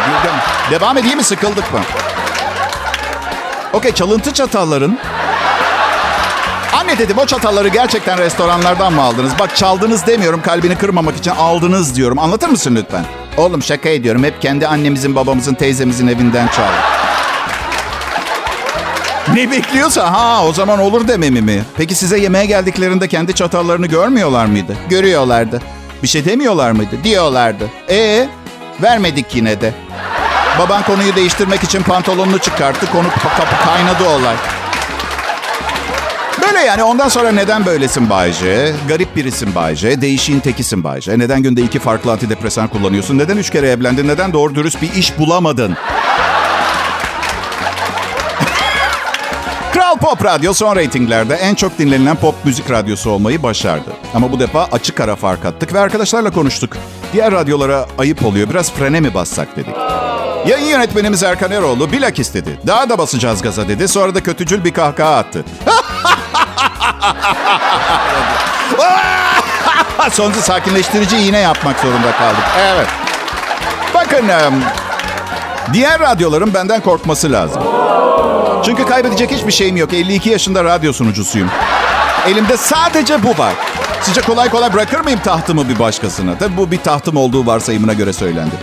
Devam 0.71 0.99
edeyim 0.99 1.19
mi? 1.19 1.25
Sıkıldık 1.25 1.73
mı? 1.73 1.80
Okey 3.73 3.92
çalıntı 3.92 4.33
çatalların... 4.35 4.99
Anne 6.80 6.99
dedim 6.99 7.19
o 7.19 7.26
çatalları 7.26 7.69
gerçekten 7.69 8.19
restoranlardan 8.19 8.92
mı 8.92 9.02
aldınız? 9.02 9.33
Bak 9.38 9.57
çaldınız 9.57 10.07
demiyorum 10.07 10.42
kalbini 10.42 10.76
kırmamak 10.78 11.16
için 11.16 11.30
aldınız 11.30 11.97
diyorum. 11.97 12.19
Anlatır 12.19 12.49
mısın 12.49 12.76
lütfen? 12.76 13.04
Oğlum 13.37 13.62
şaka 13.62 13.88
ediyorum. 13.88 14.25
Hep 14.25 14.42
kendi 14.42 14.66
annemizin, 14.66 15.16
babamızın, 15.16 15.54
teyzemizin 15.54 16.07
evinden 16.07 16.47
çaldım. 16.47 16.75
Ne 19.34 19.50
bekliyorsa 19.50 20.12
ha 20.12 20.44
o 20.46 20.52
zaman 20.52 20.78
olur 20.78 21.08
dememi 21.08 21.40
mi? 21.42 21.62
Peki 21.76 21.94
size 21.94 22.18
yemeğe 22.18 22.46
geldiklerinde 22.46 23.08
kendi 23.08 23.34
çatallarını 23.34 23.86
görmüyorlar 23.86 24.46
mıydı? 24.46 24.76
Görüyorlardı. 24.88 25.62
Bir 26.02 26.08
şey 26.08 26.24
demiyorlar 26.24 26.70
mıydı? 26.70 26.96
Diyorlardı. 27.04 27.68
E 27.90 28.28
vermedik 28.82 29.26
yine 29.34 29.60
de. 29.60 29.72
Baban 30.58 30.82
konuyu 30.82 31.16
değiştirmek 31.16 31.62
için 31.62 31.82
pantolonunu 31.82 32.38
çıkarttı. 32.38 32.86
Konu 32.92 33.08
kapı 33.08 33.64
kaynadı 33.66 34.04
olay. 34.08 34.34
Böyle 36.42 36.58
yani 36.58 36.82
ondan 36.82 37.08
sonra 37.08 37.32
neden 37.32 37.66
böylesin 37.66 38.10
Bayce? 38.10 38.72
Garip 38.88 39.16
birisin 39.16 39.54
Bayce. 39.54 40.00
Değişiğin 40.00 40.40
tekisin 40.40 40.84
Bayce. 40.84 41.18
Neden 41.18 41.42
günde 41.42 41.62
iki 41.62 41.78
farklı 41.78 42.12
antidepresan 42.12 42.68
kullanıyorsun? 42.68 43.18
Neden 43.18 43.36
üç 43.36 43.50
kere 43.50 43.68
evlendin? 43.68 44.08
Neden 44.08 44.32
doğru 44.32 44.54
dürüst 44.54 44.82
bir 44.82 44.92
iş 44.92 45.18
bulamadın? 45.18 45.76
Kral 49.72 49.96
Pop 49.98 50.24
Radyo 50.24 50.52
son 50.54 50.76
reytinglerde 50.76 51.34
en 51.34 51.54
çok 51.54 51.78
dinlenilen 51.78 52.16
pop 52.16 52.34
müzik 52.44 52.70
radyosu 52.70 53.10
olmayı 53.10 53.42
başardı. 53.42 53.90
Ama 54.14 54.32
bu 54.32 54.40
defa 54.40 54.68
açık 54.72 55.00
ara 55.00 55.16
fark 55.16 55.44
attık 55.44 55.74
ve 55.74 55.80
arkadaşlarla 55.80 56.30
konuştuk. 56.30 56.76
Diğer 57.12 57.32
radyolara 57.32 57.86
ayıp 57.98 58.24
oluyor. 58.26 58.50
Biraz 58.50 58.72
frene 58.72 59.00
mi 59.00 59.14
bassak 59.14 59.56
dedik. 59.56 59.76
Yayın 60.46 60.66
yönetmenimiz 60.66 61.22
Erkan 61.22 61.50
Eroğlu 61.50 61.92
bilak 61.92 62.18
istedi. 62.18 62.60
Daha 62.66 62.88
da 62.88 62.98
basacağız 62.98 63.42
gaza 63.42 63.68
dedi. 63.68 63.88
Sonra 63.88 64.14
da 64.14 64.22
kötücül 64.22 64.64
bir 64.64 64.72
kahkaha 64.72 65.16
attı. 65.16 65.44
Sonucu 70.12 70.40
sakinleştirici 70.40 71.16
iğne 71.16 71.38
yapmak 71.38 71.80
zorunda 71.80 72.12
kaldık. 72.12 72.44
Evet. 72.58 72.88
Bakın 73.94 74.26
diğer 75.72 76.00
radyoların 76.00 76.54
benden 76.54 76.80
korkması 76.80 77.32
lazım. 77.32 77.62
Çünkü 78.64 78.85
kaybedecek 78.85 79.31
hiçbir 79.31 79.52
şeyim 79.52 79.76
yok. 79.76 79.93
52 79.95 80.31
yaşında 80.31 80.64
radyo 80.64 80.93
sunucusuyum. 80.93 81.50
Elimde 82.29 82.57
sadece 82.57 83.23
bu 83.23 83.38
var. 83.38 83.55
Sizce 84.02 84.21
kolay 84.21 84.49
kolay 84.49 84.73
bırakır 84.75 85.00
mıyım 85.00 85.21
tahtımı 85.25 85.69
bir 85.69 85.79
başkasına? 85.79 86.38
Tabii 86.38 86.57
bu 86.57 86.71
bir 86.71 86.79
tahtım 86.79 87.17
olduğu 87.17 87.47
varsayımına 87.47 87.93
göre 87.93 88.12
söylendi. 88.12 88.55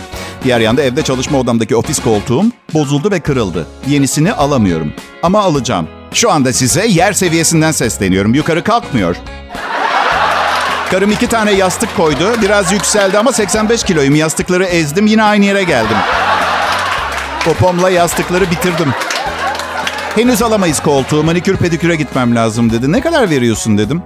Diğer 0.44 0.60
yanda 0.60 0.82
evde 0.82 1.02
çalışma 1.02 1.38
odamdaki 1.38 1.76
ofis 1.76 2.02
koltuğum 2.02 2.44
bozuldu 2.74 3.10
ve 3.10 3.20
kırıldı. 3.20 3.66
Yenisini 3.86 4.32
alamıyorum. 4.32 4.92
Ama 5.22 5.40
alacağım. 5.40 5.88
Şu 6.12 6.30
anda 6.30 6.52
size 6.52 6.86
yer 6.86 7.12
seviyesinden 7.12 7.72
sesleniyorum. 7.72 8.34
Yukarı 8.34 8.64
kalkmıyor. 8.64 9.16
Karım 10.90 11.10
iki 11.12 11.26
tane 11.26 11.52
yastık 11.52 11.96
koydu. 11.96 12.32
Biraz 12.42 12.72
yükseldi 12.72 13.18
ama 13.18 13.32
85 13.32 13.82
kiloyum. 13.84 14.14
Yastıkları 14.14 14.64
ezdim. 14.64 15.06
Yine 15.06 15.22
aynı 15.22 15.44
yere 15.44 15.62
geldim. 15.62 15.96
Popomla 17.44 17.90
yastıkları 17.90 18.50
bitirdim. 18.50 18.94
Henüz 20.18 20.42
alamayız 20.42 20.80
koltuğu. 20.80 21.24
Manikür 21.24 21.56
pediküre 21.56 21.96
gitmem 21.96 22.36
lazım 22.36 22.70
dedi. 22.72 22.92
Ne 22.92 23.00
kadar 23.00 23.30
veriyorsun 23.30 23.78
dedim. 23.78 24.02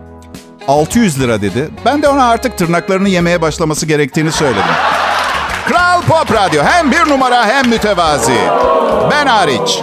600 0.68 1.20
lira 1.20 1.42
dedi. 1.42 1.70
Ben 1.84 2.02
de 2.02 2.08
ona 2.08 2.24
artık 2.24 2.58
tırnaklarını 2.58 3.08
yemeye 3.08 3.42
başlaması 3.42 3.86
gerektiğini 3.86 4.32
söyledim. 4.32 4.62
Kral 5.68 6.02
Pop 6.02 6.32
Radyo 6.32 6.62
hem 6.64 6.90
bir 6.90 7.08
numara 7.08 7.46
hem 7.46 7.68
mütevazi. 7.68 8.36
Ben 9.10 9.26
hariç. 9.26 9.80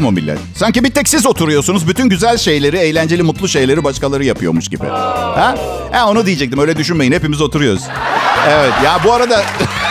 Mu 0.00 0.10
millet? 0.10 0.38
Sanki 0.56 0.84
bir 0.84 0.90
tek 0.90 1.08
siz 1.08 1.26
oturuyorsunuz. 1.26 1.88
Bütün 1.88 2.08
güzel 2.08 2.38
şeyleri, 2.38 2.76
eğlenceli, 2.78 3.22
mutlu 3.22 3.48
şeyleri 3.48 3.84
başkaları 3.84 4.24
yapıyormuş 4.24 4.68
gibi. 4.68 4.86
Ha? 4.86 5.54
Ha 5.92 6.08
onu 6.10 6.26
diyecektim. 6.26 6.58
Öyle 6.58 6.76
düşünmeyin. 6.76 7.12
Hepimiz 7.12 7.40
oturuyoruz. 7.40 7.82
Evet. 8.48 8.72
Ya 8.84 8.98
bu 9.04 9.12
arada 9.12 9.42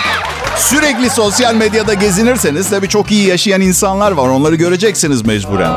sürekli 0.57 1.09
sosyal 1.09 1.55
medyada 1.55 1.93
gezinirseniz 1.93 2.69
tabii 2.69 2.87
çok 2.89 3.11
iyi 3.11 3.27
yaşayan 3.27 3.61
insanlar 3.61 4.11
var. 4.11 4.29
Onları 4.29 4.55
göreceksiniz 4.55 5.25
mecburen. 5.25 5.71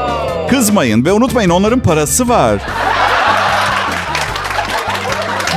Kızmayın 0.50 1.04
ve 1.04 1.12
unutmayın 1.12 1.50
onların 1.50 1.80
parası 1.80 2.28
var. 2.28 2.62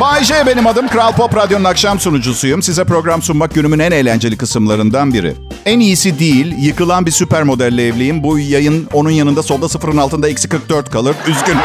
Bay 0.02 0.24
J 0.24 0.46
benim 0.48 0.68
adım. 0.68 0.88
Kral 0.88 1.12
Pop 1.12 1.36
Radyo'nun 1.36 1.64
akşam 1.64 2.00
sunucusuyum. 2.00 2.62
Size 2.64 2.84
program 2.84 3.22
sunmak 3.22 3.54
günümün 3.54 3.80
en 3.80 3.92
eğlenceli 3.92 4.38
kısımlarından 4.38 5.14
biri. 5.14 5.36
En 5.66 5.80
iyisi 5.80 6.20
değil, 6.20 6.56
yıkılan 6.58 7.06
bir 7.06 7.12
süper 7.12 7.44
modelle 7.44 7.88
evliyim. 7.88 8.24
Bu 8.24 8.40
yayın 8.40 8.88
onun 8.94 9.10
yanında 9.10 9.44
solda 9.44 9.70
sıfırın 9.70 9.98
altında 9.98 10.30
eksi 10.30 10.50
44 10.50 10.92
kalır. 10.92 11.16
Üzgünüm. 11.28 11.58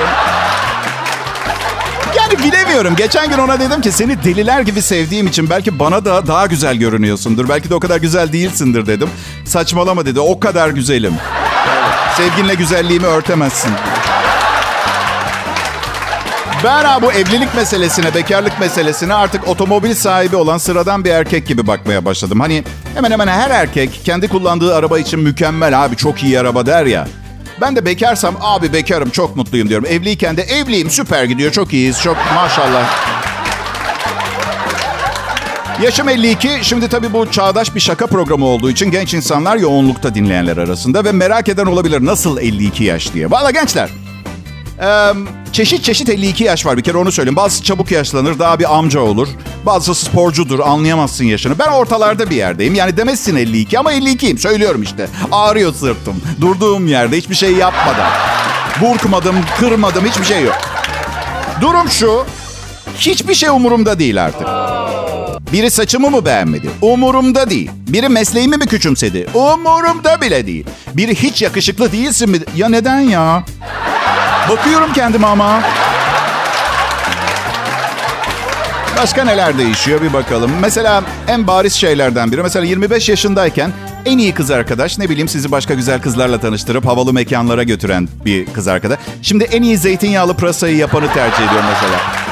Yani 2.16 2.44
bilemiyorum. 2.44 2.96
Geçen 2.96 3.30
gün 3.30 3.38
ona 3.38 3.60
dedim 3.60 3.80
ki 3.80 3.92
seni 3.92 4.24
deliler 4.24 4.60
gibi 4.60 4.82
sevdiğim 4.82 5.26
için 5.26 5.50
belki 5.50 5.78
bana 5.78 6.04
da 6.04 6.26
daha 6.26 6.46
güzel 6.46 6.76
görünüyorsundur. 6.76 7.48
Belki 7.48 7.70
de 7.70 7.74
o 7.74 7.80
kadar 7.80 7.96
güzel 7.96 8.32
değilsindir 8.32 8.86
dedim. 8.86 9.08
Saçmalama 9.44 10.06
dedi. 10.06 10.20
O 10.20 10.40
kadar 10.40 10.68
güzelim. 10.68 11.14
Sevginle 12.16 12.54
güzelliğimi 12.54 13.06
örtemezsin. 13.06 13.70
Ben 16.64 16.84
ha 16.84 17.02
bu 17.02 17.12
evlilik 17.12 17.54
meselesine, 17.54 18.14
bekarlık 18.14 18.60
meselesine 18.60 19.14
artık 19.14 19.48
otomobil 19.48 19.94
sahibi 19.94 20.36
olan 20.36 20.58
sıradan 20.58 21.04
bir 21.04 21.10
erkek 21.10 21.46
gibi 21.46 21.66
bakmaya 21.66 22.04
başladım. 22.04 22.40
Hani 22.40 22.64
hemen 22.94 23.10
hemen 23.10 23.28
her 23.28 23.50
erkek 23.50 24.00
kendi 24.04 24.28
kullandığı 24.28 24.74
araba 24.74 24.98
için 24.98 25.20
mükemmel 25.20 25.84
abi 25.84 25.96
çok 25.96 26.22
iyi 26.22 26.40
araba 26.40 26.66
der 26.66 26.86
ya. 26.86 27.08
Ben 27.60 27.76
de 27.76 27.84
bekarsam 27.84 28.36
abi 28.40 28.72
bekarım 28.72 29.10
çok 29.10 29.36
mutluyum 29.36 29.68
diyorum. 29.68 29.86
Evliyken 29.86 30.36
de 30.36 30.42
evliyim 30.42 30.90
süper 30.90 31.24
gidiyor 31.24 31.52
çok 31.52 31.72
iyiyiz 31.72 32.00
çok 32.00 32.16
maşallah. 32.34 32.84
Yaşım 35.82 36.08
52. 36.08 36.50
Şimdi 36.62 36.88
tabii 36.88 37.12
bu 37.12 37.30
çağdaş 37.30 37.74
bir 37.74 37.80
şaka 37.80 38.06
programı 38.06 38.44
olduğu 38.46 38.70
için 38.70 38.90
genç 38.90 39.14
insanlar 39.14 39.56
yoğunlukta 39.56 40.14
dinleyenler 40.14 40.56
arasında 40.56 41.04
ve 41.04 41.12
merak 41.12 41.48
eden 41.48 41.66
olabilir 41.66 42.04
nasıl 42.04 42.38
52 42.38 42.84
yaş 42.84 43.14
diye. 43.14 43.30
Valla 43.30 43.50
gençler 43.50 43.90
ee, 44.82 45.12
çeşit 45.52 45.84
çeşit 45.84 46.08
52 46.08 46.44
yaş 46.44 46.66
var 46.66 46.76
bir 46.76 46.82
kere 46.82 46.96
onu 46.96 47.12
söyleyeyim. 47.12 47.36
Bazısı 47.36 47.62
çabuk 47.62 47.90
yaşlanır 47.90 48.38
daha 48.38 48.58
bir 48.58 48.78
amca 48.78 49.00
olur. 49.00 49.28
Bazısı 49.66 50.04
sporcudur 50.04 50.60
anlayamazsın 50.60 51.24
yaşını. 51.24 51.58
Ben 51.58 51.68
ortalarda 51.68 52.30
bir 52.30 52.36
yerdeyim. 52.36 52.74
Yani 52.74 52.96
demezsin 52.96 53.36
52 53.36 53.78
ama 53.78 53.92
52'yim 53.92 54.38
söylüyorum 54.38 54.82
işte. 54.82 55.08
Ağrıyor 55.32 55.74
sırtım. 55.74 56.22
Durduğum 56.40 56.86
yerde 56.86 57.16
hiçbir 57.16 57.34
şey 57.34 57.52
yapmadan. 57.52 58.10
Burkmadım, 58.80 59.36
kırmadım 59.58 60.04
hiçbir 60.04 60.24
şey 60.24 60.42
yok. 60.44 60.58
Durum 61.60 61.90
şu. 61.90 62.24
Hiçbir 62.96 63.34
şey 63.34 63.48
umurumda 63.48 63.98
değil 63.98 64.24
artık. 64.24 64.46
Biri 65.52 65.70
saçımı 65.70 66.10
mı 66.10 66.24
beğenmedi? 66.24 66.70
Umurumda 66.82 67.50
değil. 67.50 67.70
Biri 67.88 68.08
mesleğimi 68.08 68.56
mi 68.56 68.66
küçümsedi? 68.66 69.26
Umurumda 69.34 70.20
bile 70.20 70.46
değil. 70.46 70.64
Biri 70.94 71.14
hiç 71.14 71.42
yakışıklı 71.42 71.92
değilsin 71.92 72.30
mi? 72.30 72.38
Ya 72.56 72.68
neden 72.68 73.00
ya? 73.00 73.44
Bakıyorum 74.50 74.92
kendime 74.92 75.26
ama. 75.26 75.62
Başka 78.96 79.24
neler 79.24 79.58
değişiyor 79.58 80.02
bir 80.02 80.12
bakalım. 80.12 80.50
Mesela 80.60 81.02
en 81.28 81.46
bariz 81.46 81.72
şeylerden 81.72 82.32
biri. 82.32 82.42
Mesela 82.42 82.64
25 82.64 83.08
yaşındayken 83.08 83.70
en 84.06 84.18
iyi 84.18 84.34
kız 84.34 84.50
arkadaş 84.50 84.98
ne 84.98 85.08
bileyim 85.10 85.28
sizi 85.28 85.50
başka 85.52 85.74
güzel 85.74 86.02
kızlarla 86.02 86.40
tanıştırıp 86.40 86.86
havalı 86.86 87.12
mekanlara 87.12 87.62
götüren 87.62 88.08
bir 88.24 88.46
kız 88.46 88.68
arkadaş. 88.68 88.98
Şimdi 89.22 89.44
en 89.44 89.62
iyi 89.62 89.76
zeytinyağlı 89.78 90.34
pırasayı 90.36 90.76
yapanı 90.76 91.12
tercih 91.12 91.36
ediyorum 91.36 91.66
mesela. 91.74 92.29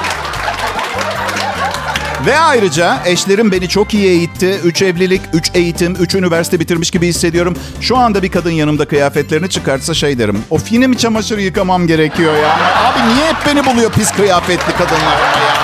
Ve 2.26 2.38
ayrıca 2.38 2.98
eşlerim 3.06 3.52
beni 3.52 3.68
çok 3.68 3.94
iyi 3.94 4.06
eğitti. 4.08 4.60
Üç 4.64 4.82
evlilik, 4.82 5.22
üç 5.32 5.50
eğitim, 5.54 5.96
üç 6.00 6.14
üniversite 6.14 6.60
bitirmiş 6.60 6.90
gibi 6.90 7.06
hissediyorum. 7.06 7.56
Şu 7.80 7.96
anda 7.96 8.22
bir 8.22 8.30
kadın 8.30 8.50
yanımda 8.50 8.84
kıyafetlerini 8.88 9.50
çıkartsa 9.50 9.94
şey 9.94 10.18
derim. 10.18 10.44
Of 10.50 10.72
yine 10.72 10.86
mi 10.86 10.98
çamaşır 10.98 11.38
yıkamam 11.38 11.86
gerekiyor 11.86 12.34
ya? 12.34 12.56
Abi 12.84 13.14
niye 13.14 13.26
hep 13.28 13.36
beni 13.46 13.66
buluyor 13.66 13.92
pis 13.92 14.12
kıyafetli 14.12 14.72
kadınlar 14.72 15.18
ya? 15.18 15.54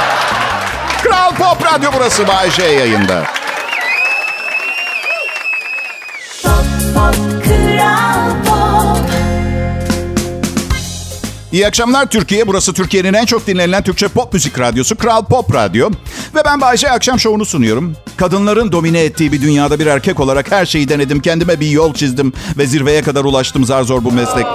Kral 1.02 1.34
Pop 1.34 1.64
Radyo 1.66 1.90
burası 1.96 2.28
Bay 2.28 2.50
J 2.50 2.62
yayında. 2.62 3.22
İyi 11.54 11.66
akşamlar 11.66 12.06
Türkiye. 12.06 12.46
Burası 12.46 12.72
Türkiye'nin 12.72 13.14
en 13.14 13.24
çok 13.24 13.46
dinlenilen 13.46 13.82
Türkçe 13.82 14.08
pop 14.08 14.32
müzik 14.32 14.58
radyosu 14.58 14.96
Kral 14.96 15.24
Pop 15.24 15.54
Radyo. 15.54 15.90
Ve 16.34 16.40
ben 16.44 16.60
Bayce 16.60 16.90
akşam 16.90 17.20
şovunu 17.20 17.44
sunuyorum. 17.44 17.96
Kadınların 18.16 18.72
domine 18.72 19.00
ettiği 19.00 19.32
bir 19.32 19.42
dünyada 19.42 19.78
bir 19.78 19.86
erkek 19.86 20.20
olarak 20.20 20.52
her 20.52 20.66
şeyi 20.66 20.88
denedim. 20.88 21.20
Kendime 21.20 21.60
bir 21.60 21.70
yol 21.70 21.94
çizdim 21.94 22.32
ve 22.58 22.66
zirveye 22.66 23.02
kadar 23.02 23.24
ulaştım 23.24 23.64
zar 23.64 23.82
zor 23.82 24.04
bu 24.04 24.12
meslek. 24.12 24.46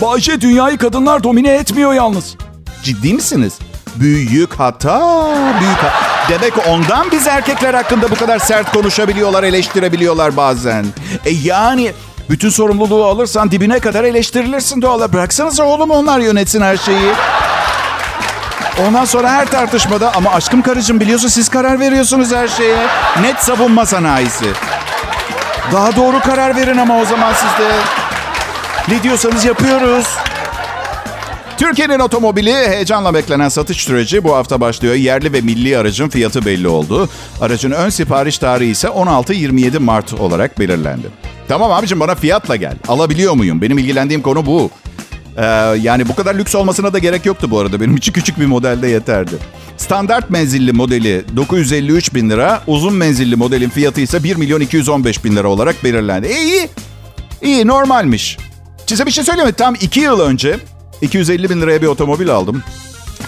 Bayce 0.00 0.40
dünyayı 0.40 0.78
kadınlar 0.78 1.24
domine 1.24 1.50
etmiyor 1.52 1.92
yalnız. 1.92 2.36
Ciddi 2.82 3.14
misiniz? 3.14 3.58
Büyük 3.96 4.52
hata, 4.54 5.26
büyük 5.60 5.76
hata. 5.76 6.06
Demek 6.30 6.52
ondan 6.68 7.06
biz 7.12 7.26
erkekler 7.26 7.74
hakkında 7.74 8.10
bu 8.10 8.14
kadar 8.14 8.38
sert 8.38 8.72
konuşabiliyorlar, 8.72 9.42
eleştirebiliyorlar 9.42 10.36
bazen. 10.36 10.86
E 11.24 11.30
yani 11.30 11.92
bütün 12.30 12.48
sorumluluğu 12.48 13.04
alırsan 13.04 13.50
dibine 13.50 13.78
kadar 13.80 14.04
eleştirilirsin 14.04 14.82
doğal. 14.82 15.12
Bıraksanıza 15.12 15.64
oğlum 15.64 15.90
onlar 15.90 16.20
yönetsin 16.20 16.60
her 16.60 16.76
şeyi. 16.76 17.12
Ondan 18.86 19.04
sonra 19.04 19.30
her 19.30 19.46
tartışmada 19.50 20.12
ama 20.14 20.30
aşkım 20.30 20.62
karıcığım 20.62 21.00
biliyorsun 21.00 21.28
siz 21.28 21.48
karar 21.48 21.80
veriyorsunuz 21.80 22.32
her 22.32 22.48
şeye. 22.48 22.86
Net 23.20 23.38
savunma 23.38 23.86
sanayisi. 23.86 24.46
Daha 25.72 25.96
doğru 25.96 26.20
karar 26.20 26.56
verin 26.56 26.78
ama 26.78 26.98
o 26.98 27.04
zaman 27.04 27.32
siz 27.32 27.66
de. 27.66 27.72
Ne 28.88 29.02
diyorsanız 29.02 29.44
yapıyoruz. 29.44 30.06
Türkiye'nin 31.58 31.98
otomobili 31.98 32.54
heyecanla 32.54 33.14
beklenen 33.14 33.48
satış 33.48 33.76
süreci 33.76 34.24
bu 34.24 34.34
hafta 34.34 34.60
başlıyor. 34.60 34.94
Yerli 34.94 35.32
ve 35.32 35.40
milli 35.40 35.78
aracın 35.78 36.08
fiyatı 36.08 36.44
belli 36.46 36.68
oldu. 36.68 37.08
Aracın 37.40 37.70
ön 37.70 37.88
sipariş 37.88 38.38
tarihi 38.38 38.70
ise 38.70 38.88
16-27 38.88 39.78
Mart 39.78 40.14
olarak 40.14 40.58
belirlendi. 40.58 41.06
Tamam 41.48 41.72
abicim 41.72 42.00
bana 42.00 42.14
fiyatla 42.14 42.56
gel. 42.56 42.74
Alabiliyor 42.88 43.34
muyum? 43.34 43.62
Benim 43.62 43.78
ilgilendiğim 43.78 44.22
konu 44.22 44.46
bu. 44.46 44.70
Ee, 45.36 45.44
yani 45.80 46.08
bu 46.08 46.14
kadar 46.14 46.34
lüks 46.34 46.54
olmasına 46.54 46.92
da 46.92 46.98
gerek 46.98 47.26
yoktu 47.26 47.50
bu 47.50 47.58
arada. 47.58 47.80
Benim 47.80 47.96
için 47.96 48.12
küçük 48.12 48.40
bir 48.40 48.46
modelde 48.46 48.88
yeterdi. 48.88 49.34
Standart 49.76 50.30
menzilli 50.30 50.72
modeli 50.72 51.24
953 51.36 52.14
bin 52.14 52.30
lira. 52.30 52.62
Uzun 52.66 52.94
menzilli 52.94 53.36
modelin 53.36 53.68
fiyatı 53.68 54.00
ise 54.00 54.24
1 54.24 54.36
milyon 54.36 54.60
215 54.60 55.24
bin 55.24 55.36
lira 55.36 55.48
olarak 55.48 55.84
belirlendi. 55.84 56.26
E, 56.26 56.42
iyi. 56.42 56.68
İyi 57.42 57.66
normalmiş. 57.66 58.38
Size 58.86 59.06
bir 59.06 59.10
şey 59.10 59.24
söyleyeyim 59.24 59.48
mi? 59.48 59.54
Tam 59.54 59.74
2 59.80 60.00
yıl 60.00 60.20
önce 60.20 60.58
250 61.02 61.50
bin 61.50 61.60
liraya 61.60 61.82
bir 61.82 61.86
otomobil 61.86 62.30
aldım. 62.30 62.62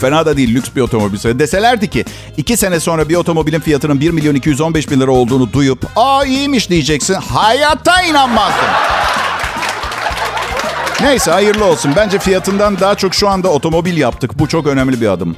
Fena 0.00 0.26
da 0.26 0.37
değil 0.37 0.54
lüks 0.54 0.68
bir 0.76 0.81
otomobil. 0.81 1.38
Deselerdi 1.38 1.90
ki 1.90 2.04
2 2.37 2.57
sene 2.57 2.81
sonra 2.81 3.09
bir 3.09 3.14
otomobilin 3.14 3.61
fiyatının 3.61 4.00
1 4.00 4.11
milyon 4.11 4.35
215 4.35 4.90
bin 4.90 5.00
lira 5.00 5.11
olduğunu 5.11 5.52
duyup 5.52 5.87
aa 5.96 6.24
iyiymiş 6.24 6.70
diyeceksin. 6.70 7.14
Hayatta 7.14 8.02
inanmazdım. 8.02 8.68
Neyse 11.00 11.31
hayırlı 11.31 11.64
olsun. 11.64 11.92
Bence 11.96 12.18
fiyatından 12.18 12.81
daha 12.81 12.94
çok 12.94 13.14
şu 13.14 13.28
anda 13.28 13.48
otomobil 13.48 13.96
yaptık. 13.96 14.38
Bu 14.38 14.48
çok 14.48 14.66
önemli 14.66 15.00
bir 15.00 15.09
adım. 15.09 15.37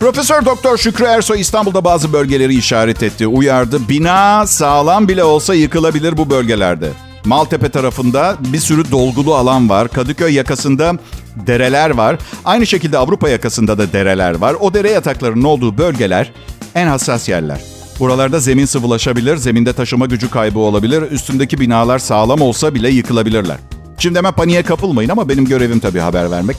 Profesör 0.00 0.44
Doktor 0.44 0.76
Şükrü 0.76 1.04
Ersoy 1.04 1.40
İstanbul'da 1.40 1.84
bazı 1.84 2.12
bölgeleri 2.12 2.54
işaret 2.54 3.02
etti. 3.02 3.26
Uyardı. 3.26 3.88
Bina 3.88 4.46
sağlam 4.46 5.08
bile 5.08 5.24
olsa 5.24 5.54
yıkılabilir 5.54 6.16
bu 6.16 6.30
bölgelerde. 6.30 6.90
Maltepe 7.26 7.68
tarafında 7.68 8.36
bir 8.52 8.58
sürü 8.58 8.90
dolgulu 8.90 9.34
alan 9.34 9.68
var. 9.68 9.88
Kadıköy 9.88 10.34
yakasında 10.34 10.92
dereler 11.36 11.90
var. 11.90 12.18
Aynı 12.44 12.66
şekilde 12.66 12.98
Avrupa 12.98 13.28
yakasında 13.28 13.78
da 13.78 13.92
dereler 13.92 14.34
var. 14.34 14.56
O 14.60 14.74
dere 14.74 14.90
yataklarının 14.90 15.44
olduğu 15.44 15.78
bölgeler 15.78 16.32
en 16.74 16.86
hassas 16.86 17.28
yerler. 17.28 17.60
Buralarda 18.00 18.40
zemin 18.40 18.64
sıvılaşabilir, 18.64 19.36
zeminde 19.36 19.72
taşıma 19.72 20.06
gücü 20.06 20.30
kaybı 20.30 20.58
olabilir. 20.58 21.02
Üstündeki 21.10 21.60
binalar 21.60 21.98
sağlam 21.98 22.40
olsa 22.40 22.74
bile 22.74 22.90
yıkılabilirler. 22.90 23.56
Şimdi 23.98 24.18
hemen 24.18 24.32
paniğe 24.32 24.62
kapılmayın 24.62 25.08
ama 25.08 25.28
benim 25.28 25.44
görevim 25.44 25.80
tabii 25.80 25.98
haber 25.98 26.30
vermek. 26.30 26.56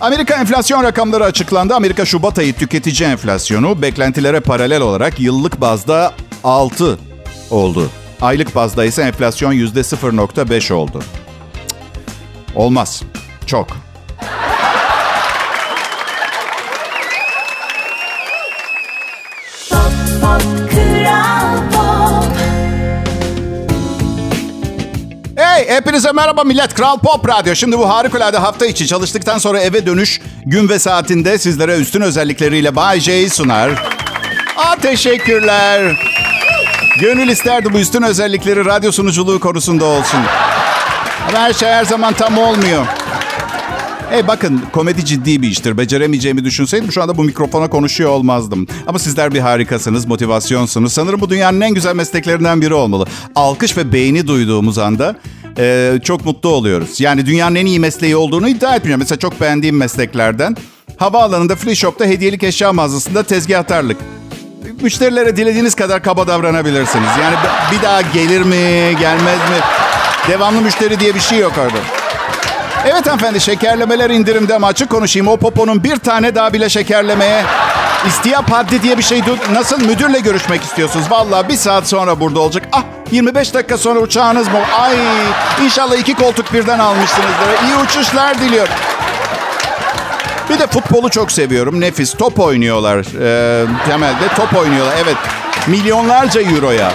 Amerika 0.00 0.34
enflasyon 0.34 0.82
rakamları 0.82 1.24
açıklandı. 1.24 1.74
Amerika 1.74 2.04
Şubat 2.04 2.38
ayı 2.38 2.52
tüketici 2.54 3.08
enflasyonu 3.08 3.82
beklentilere 3.82 4.40
paralel 4.40 4.80
olarak 4.80 5.20
yıllık 5.20 5.60
bazda 5.60 6.12
6 6.44 6.98
oldu. 7.50 7.90
Aylık 8.22 8.54
bazda 8.54 8.84
ise 8.84 9.02
enflasyon 9.02 9.52
%0.5 9.52 10.72
oldu. 10.72 11.00
Cık. 11.00 12.56
Olmaz. 12.56 13.02
Çok. 13.46 13.68
Pop, 19.70 19.92
pop, 20.20 20.42
Pop. 21.72 22.24
Hey 25.36 25.68
hepinize 25.68 26.12
merhaba 26.12 26.44
millet. 26.44 26.74
Kral 26.74 26.98
Pop 26.98 27.28
Radyo. 27.28 27.54
Şimdi 27.54 27.78
bu 27.78 27.88
harikulade 27.88 28.38
hafta 28.38 28.66
içi 28.66 28.86
çalıştıktan 28.86 29.38
sonra 29.38 29.60
eve 29.60 29.86
dönüş 29.86 30.20
gün 30.46 30.68
ve 30.68 30.78
saatinde 30.78 31.38
sizlere 31.38 31.78
üstün 31.78 32.00
özellikleriyle 32.00 32.76
Bay 32.76 33.00
J'yi 33.00 33.30
sunar. 33.30 33.70
Aa 34.56 34.76
teşekkürler. 34.76 36.11
Gönül 36.98 37.28
isterdi 37.28 37.72
bu 37.72 37.78
üstün 37.78 38.02
özellikleri 38.02 38.64
radyo 38.64 38.92
sunuculuğu 38.92 39.40
konusunda 39.40 39.84
olsun. 39.84 40.20
Ama 41.28 41.38
her 41.38 41.52
şey 41.52 41.68
her 41.68 41.84
zaman 41.84 42.14
tam 42.14 42.38
olmuyor. 42.38 42.86
Hey 44.10 44.28
bakın 44.28 44.62
komedi 44.72 45.04
ciddi 45.04 45.42
bir 45.42 45.48
iştir. 45.48 45.78
Beceremeyeceğimi 45.78 46.44
düşünseydim 46.44 46.92
şu 46.92 47.02
anda 47.02 47.16
bu 47.16 47.24
mikrofona 47.24 47.70
konuşuyor 47.70 48.10
olmazdım. 48.10 48.66
Ama 48.86 48.98
sizler 48.98 49.34
bir 49.34 49.40
harikasınız, 49.40 50.06
motivasyonsunuz. 50.06 50.92
Sanırım 50.92 51.20
bu 51.20 51.30
dünyanın 51.30 51.60
en 51.60 51.74
güzel 51.74 51.94
mesleklerinden 51.94 52.60
biri 52.60 52.74
olmalı. 52.74 53.06
Alkış 53.34 53.76
ve 53.76 53.92
beğeni 53.92 54.26
duyduğumuz 54.26 54.78
anda 54.78 55.16
e, 55.58 55.92
çok 56.04 56.24
mutlu 56.24 56.48
oluyoruz. 56.48 57.00
Yani 57.00 57.26
dünyanın 57.26 57.54
en 57.54 57.66
iyi 57.66 57.78
mesleği 57.80 58.16
olduğunu 58.16 58.48
iddia 58.48 58.76
etmiyorum. 58.76 59.00
Mesela 59.00 59.18
çok 59.18 59.40
beğendiğim 59.40 59.76
mesleklerden 59.76 60.56
havaalanında, 60.96 61.56
free 61.56 61.74
shop'ta, 61.74 62.04
hediyelik 62.04 62.42
eşya 62.42 62.72
mağazasında 62.72 63.22
tezgahtarlık. 63.22 63.96
Müşterilere 64.82 65.36
dilediğiniz 65.36 65.74
kadar 65.74 66.02
kaba 66.02 66.26
davranabilirsiniz. 66.26 67.08
Yani 67.22 67.34
bir 67.72 67.82
daha 67.82 68.00
gelir 68.00 68.40
mi, 68.40 68.96
gelmez 69.00 69.38
mi? 69.38 69.56
Devamlı 70.28 70.60
müşteri 70.60 71.00
diye 71.00 71.14
bir 71.14 71.20
şey 71.20 71.38
yok 71.38 71.52
orada. 71.58 71.78
Evet 72.86 73.06
hanımefendi 73.06 73.40
şekerlemeler 73.40 74.10
indirimde 74.10 74.54
ama 74.54 74.66
açık 74.66 74.90
konuşayım. 74.90 75.28
O 75.28 75.36
poponun 75.36 75.84
bir 75.84 75.96
tane 75.96 76.34
daha 76.34 76.52
bile 76.52 76.68
şekerlemeye 76.68 77.44
istiyap 78.06 78.52
haddi 78.52 78.82
diye 78.82 78.98
bir 78.98 79.02
şey 79.02 79.22
nasıl 79.52 79.80
müdürle 79.86 80.20
görüşmek 80.20 80.62
istiyorsunuz? 80.62 81.06
Vallahi 81.10 81.48
bir 81.48 81.56
saat 81.56 81.88
sonra 81.88 82.20
burada 82.20 82.40
olacak. 82.40 82.62
Ah 82.72 82.82
25 83.10 83.54
dakika 83.54 83.78
sonra 83.78 83.98
uçağınız 84.00 84.48
mı? 84.48 84.58
Ay 84.80 84.96
inşallah 85.64 85.96
iki 85.96 86.14
koltuk 86.14 86.52
birden 86.52 86.78
almışsınızdır. 86.78 87.66
İyi 87.66 87.76
uçuşlar 87.84 88.38
diliyorum. 88.38 88.74
Bir 90.52 90.58
de 90.58 90.66
futbolu 90.66 91.10
çok 91.10 91.32
seviyorum. 91.32 91.80
Nefis. 91.80 92.14
Top 92.14 92.40
oynuyorlar. 92.40 92.98
Ee, 92.98 93.66
temelde 93.86 94.28
top 94.36 94.56
oynuyorlar. 94.56 94.94
Evet. 95.04 95.16
Milyonlarca 95.66 96.40
euroya. 96.40 96.92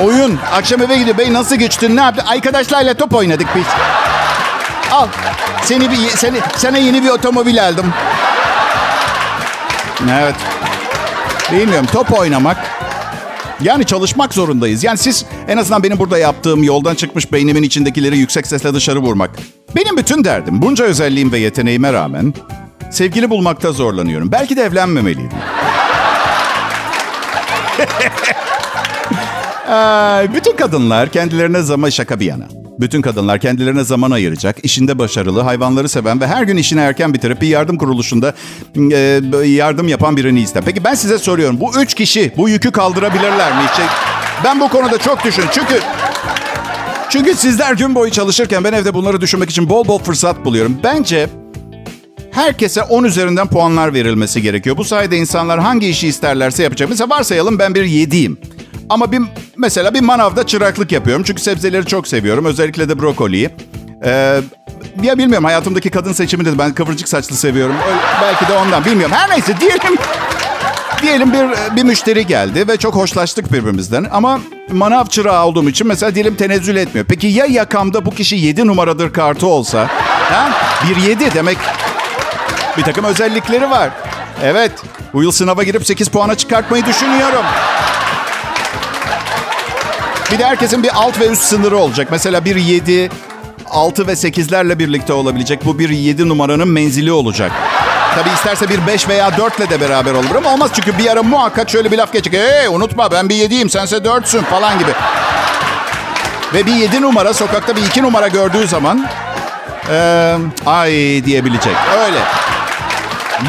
Oyun. 0.00 0.38
Akşam 0.52 0.82
eve 0.82 0.98
gidiyor. 0.98 1.18
Bey 1.18 1.32
nasıl 1.32 1.56
geçtin? 1.56 1.96
Ne 1.96 2.00
yaptın? 2.00 2.26
Arkadaşlarla 2.26 2.94
top 2.94 3.14
oynadık 3.14 3.48
biz. 3.56 3.64
Al. 4.92 5.08
Seni 5.62 5.90
bir 5.90 5.96
seni 5.96 6.38
sana 6.56 6.78
yeni 6.78 7.02
bir 7.02 7.08
otomobil 7.08 7.64
aldım. 7.68 7.86
Evet. 10.20 10.34
Bilmiyorum 11.52 11.86
top 11.92 12.18
oynamak. 12.18 12.56
Yani 13.60 13.84
çalışmak 13.84 14.34
zorundayız. 14.34 14.84
Yani 14.84 14.98
siz 14.98 15.24
en 15.48 15.56
azından 15.56 15.82
benim 15.82 15.98
burada 15.98 16.18
yaptığım 16.18 16.62
yoldan 16.62 16.94
çıkmış 16.94 17.32
beynimin 17.32 17.62
içindekileri 17.62 18.18
yüksek 18.18 18.46
sesle 18.46 18.74
dışarı 18.74 18.98
vurmak. 18.98 19.30
Benim 19.76 19.96
bütün 19.96 20.24
derdim 20.24 20.62
bunca 20.62 20.84
özelliğim 20.84 21.32
ve 21.32 21.38
yeteneğime 21.38 21.92
rağmen 21.92 22.34
sevgili 22.90 23.30
bulmakta 23.30 23.72
zorlanıyorum. 23.72 24.32
Belki 24.32 24.56
de 24.56 24.62
evlenmemeliydim. 24.62 25.38
Ay, 29.68 30.34
bütün 30.34 30.56
kadınlar 30.56 31.08
kendilerine 31.08 31.62
zaman 31.62 31.90
şaka 31.90 32.20
bir 32.20 32.26
yana. 32.26 32.44
Bütün 32.80 33.02
kadınlar 33.02 33.38
kendilerine 33.40 33.84
zaman 33.84 34.10
ayıracak, 34.10 34.56
işinde 34.62 34.98
başarılı, 34.98 35.40
hayvanları 35.40 35.88
seven 35.88 36.20
ve 36.20 36.26
her 36.26 36.42
gün 36.42 36.56
işini 36.56 36.80
erken 36.80 37.14
bitirip 37.14 37.42
bir 37.42 37.48
yardım 37.48 37.78
kuruluşunda 37.78 38.34
e, 38.76 39.20
yardım 39.46 39.88
yapan 39.88 40.16
birini 40.16 40.40
ister. 40.40 40.64
Peki 40.64 40.84
ben 40.84 40.94
size 40.94 41.18
soruyorum. 41.18 41.60
Bu 41.60 41.80
üç 41.80 41.94
kişi 41.94 42.32
bu 42.36 42.48
yükü 42.48 42.72
kaldırabilirler 42.72 43.52
mi? 43.52 43.62
Şey, 43.76 43.84
ben 44.44 44.60
bu 44.60 44.68
konuda 44.68 44.98
çok 44.98 45.24
düşün. 45.24 45.44
Çünkü 45.52 45.80
çünkü 47.10 47.34
sizler 47.34 47.72
gün 47.72 47.94
boyu 47.94 48.10
çalışırken 48.10 48.64
ben 48.64 48.72
evde 48.72 48.94
bunları 48.94 49.20
düşünmek 49.20 49.50
için 49.50 49.68
bol 49.68 49.88
bol 49.88 49.98
fırsat 49.98 50.44
buluyorum. 50.44 50.78
Bence 50.84 51.28
herkese 52.30 52.82
10 52.82 53.04
üzerinden 53.04 53.46
puanlar 53.46 53.94
verilmesi 53.94 54.42
gerekiyor. 54.42 54.76
Bu 54.76 54.84
sayede 54.84 55.16
insanlar 55.16 55.60
hangi 55.60 55.88
işi 55.88 56.08
isterlerse 56.08 56.62
yapacak. 56.62 56.88
Mesela 56.88 57.10
varsayalım 57.10 57.58
ben 57.58 57.74
bir 57.74 57.84
yediyim. 57.84 58.38
Ama 58.88 59.12
bir 59.12 59.20
mesela 59.56 59.94
bir 59.94 60.00
manavda 60.00 60.46
çıraklık 60.46 60.92
yapıyorum. 60.92 61.22
Çünkü 61.26 61.42
sebzeleri 61.42 61.86
çok 61.86 62.08
seviyorum. 62.08 62.44
Özellikle 62.44 62.88
de 62.88 63.00
brokoliyi. 63.00 63.50
Ee, 64.04 64.40
ya 65.02 65.18
bilmiyorum 65.18 65.44
hayatımdaki 65.44 65.90
kadın 65.90 66.12
seçimi 66.12 66.44
de 66.44 66.58
ben 66.58 66.74
kıvırcık 66.74 67.08
saçlı 67.08 67.36
seviyorum. 67.36 67.76
Belki 68.22 68.48
de 68.48 68.52
ondan 68.52 68.84
bilmiyorum. 68.84 69.16
Her 69.18 69.30
neyse 69.30 69.60
diyelim 69.60 69.98
diyelim 71.02 71.32
bir 71.32 71.76
bir 71.76 71.82
müşteri 71.82 72.26
geldi 72.26 72.68
ve 72.68 72.76
çok 72.76 72.94
hoşlaştık 72.94 73.52
birbirimizden. 73.52 74.06
Ama 74.12 74.40
manav 74.70 75.06
çırağı 75.06 75.46
olduğum 75.46 75.68
için 75.68 75.86
mesela 75.86 76.14
diyelim 76.14 76.34
tenezzül 76.34 76.76
etmiyor. 76.76 77.06
Peki 77.08 77.26
ya 77.26 77.46
yakamda 77.46 78.06
bu 78.06 78.10
kişi 78.10 78.36
7 78.36 78.66
numaradır 78.66 79.12
kartı 79.12 79.46
olsa? 79.46 79.88
Ha? 80.30 80.50
Bir 80.88 81.02
7 81.02 81.34
demek 81.34 81.58
bir 82.78 82.82
takım 82.82 83.04
özellikleri 83.04 83.70
var. 83.70 83.90
Evet. 84.44 84.72
Bu 85.12 85.22
yıl 85.22 85.32
sınava 85.32 85.62
girip 85.62 85.86
8 85.86 86.08
puana 86.08 86.34
çıkartmayı 86.34 86.86
düşünüyorum. 86.86 87.44
Bir 90.32 90.38
de 90.38 90.46
herkesin 90.46 90.82
bir 90.82 90.90
alt 90.94 91.20
ve 91.20 91.28
üst 91.28 91.42
sınırı 91.42 91.76
olacak. 91.76 92.08
Mesela 92.10 92.44
bir 92.44 92.56
7, 92.56 93.10
6 93.70 94.06
ve 94.06 94.12
8'lerle 94.12 94.78
birlikte 94.78 95.12
olabilecek. 95.12 95.64
Bu 95.64 95.78
bir 95.78 95.88
7 95.88 96.28
numaranın 96.28 96.68
menzili 96.68 97.12
olacak. 97.12 97.52
Tabii 98.14 98.30
isterse 98.34 98.68
bir 98.68 98.86
5 98.86 99.08
veya 99.08 99.36
4 99.38 99.58
ile 99.58 99.70
de 99.70 99.80
beraber 99.80 100.12
olur 100.12 100.34
ama 100.36 100.52
olmaz. 100.52 100.70
Çünkü 100.74 100.98
bir 100.98 101.10
ara 101.10 101.22
muhakkak 101.22 101.70
şöyle 101.70 101.92
bir 101.92 101.98
laf 101.98 102.12
geçecek. 102.12 102.40
Hey 102.40 102.66
unutma 102.66 103.10
ben 103.10 103.28
bir 103.28 103.34
7'yim 103.34 103.70
sense 103.70 103.96
4'sün 103.96 104.42
falan 104.42 104.78
gibi. 104.78 104.90
Ve 106.54 106.66
bir 106.66 106.72
7 106.74 107.02
numara 107.02 107.34
sokakta 107.34 107.76
bir 107.76 107.82
2 107.86 108.02
numara 108.02 108.28
gördüğü 108.28 108.66
zaman... 108.66 109.06
eee, 109.90 110.36
ay 110.66 110.90
diyebilecek. 111.24 111.76
Öyle. 112.06 112.18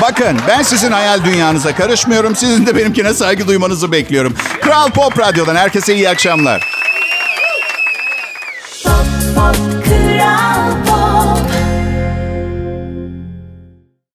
Bakın 0.01 0.37
ben 0.47 0.61
sizin 0.61 0.91
hayal 0.91 1.25
dünyanıza 1.25 1.75
karışmıyorum. 1.75 2.35
Sizin 2.35 2.65
de 2.65 2.75
benimkine 2.75 3.13
saygı 3.13 3.47
duymanızı 3.47 3.91
bekliyorum. 3.91 4.35
Kral 4.61 4.89
Pop 4.89 5.19
Radyo'dan 5.19 5.55
herkese 5.55 5.95
iyi 5.95 6.09
akşamlar. 6.09 6.67
Pop, 8.83 9.05
pop, 9.35 9.55
kral. 9.85 10.58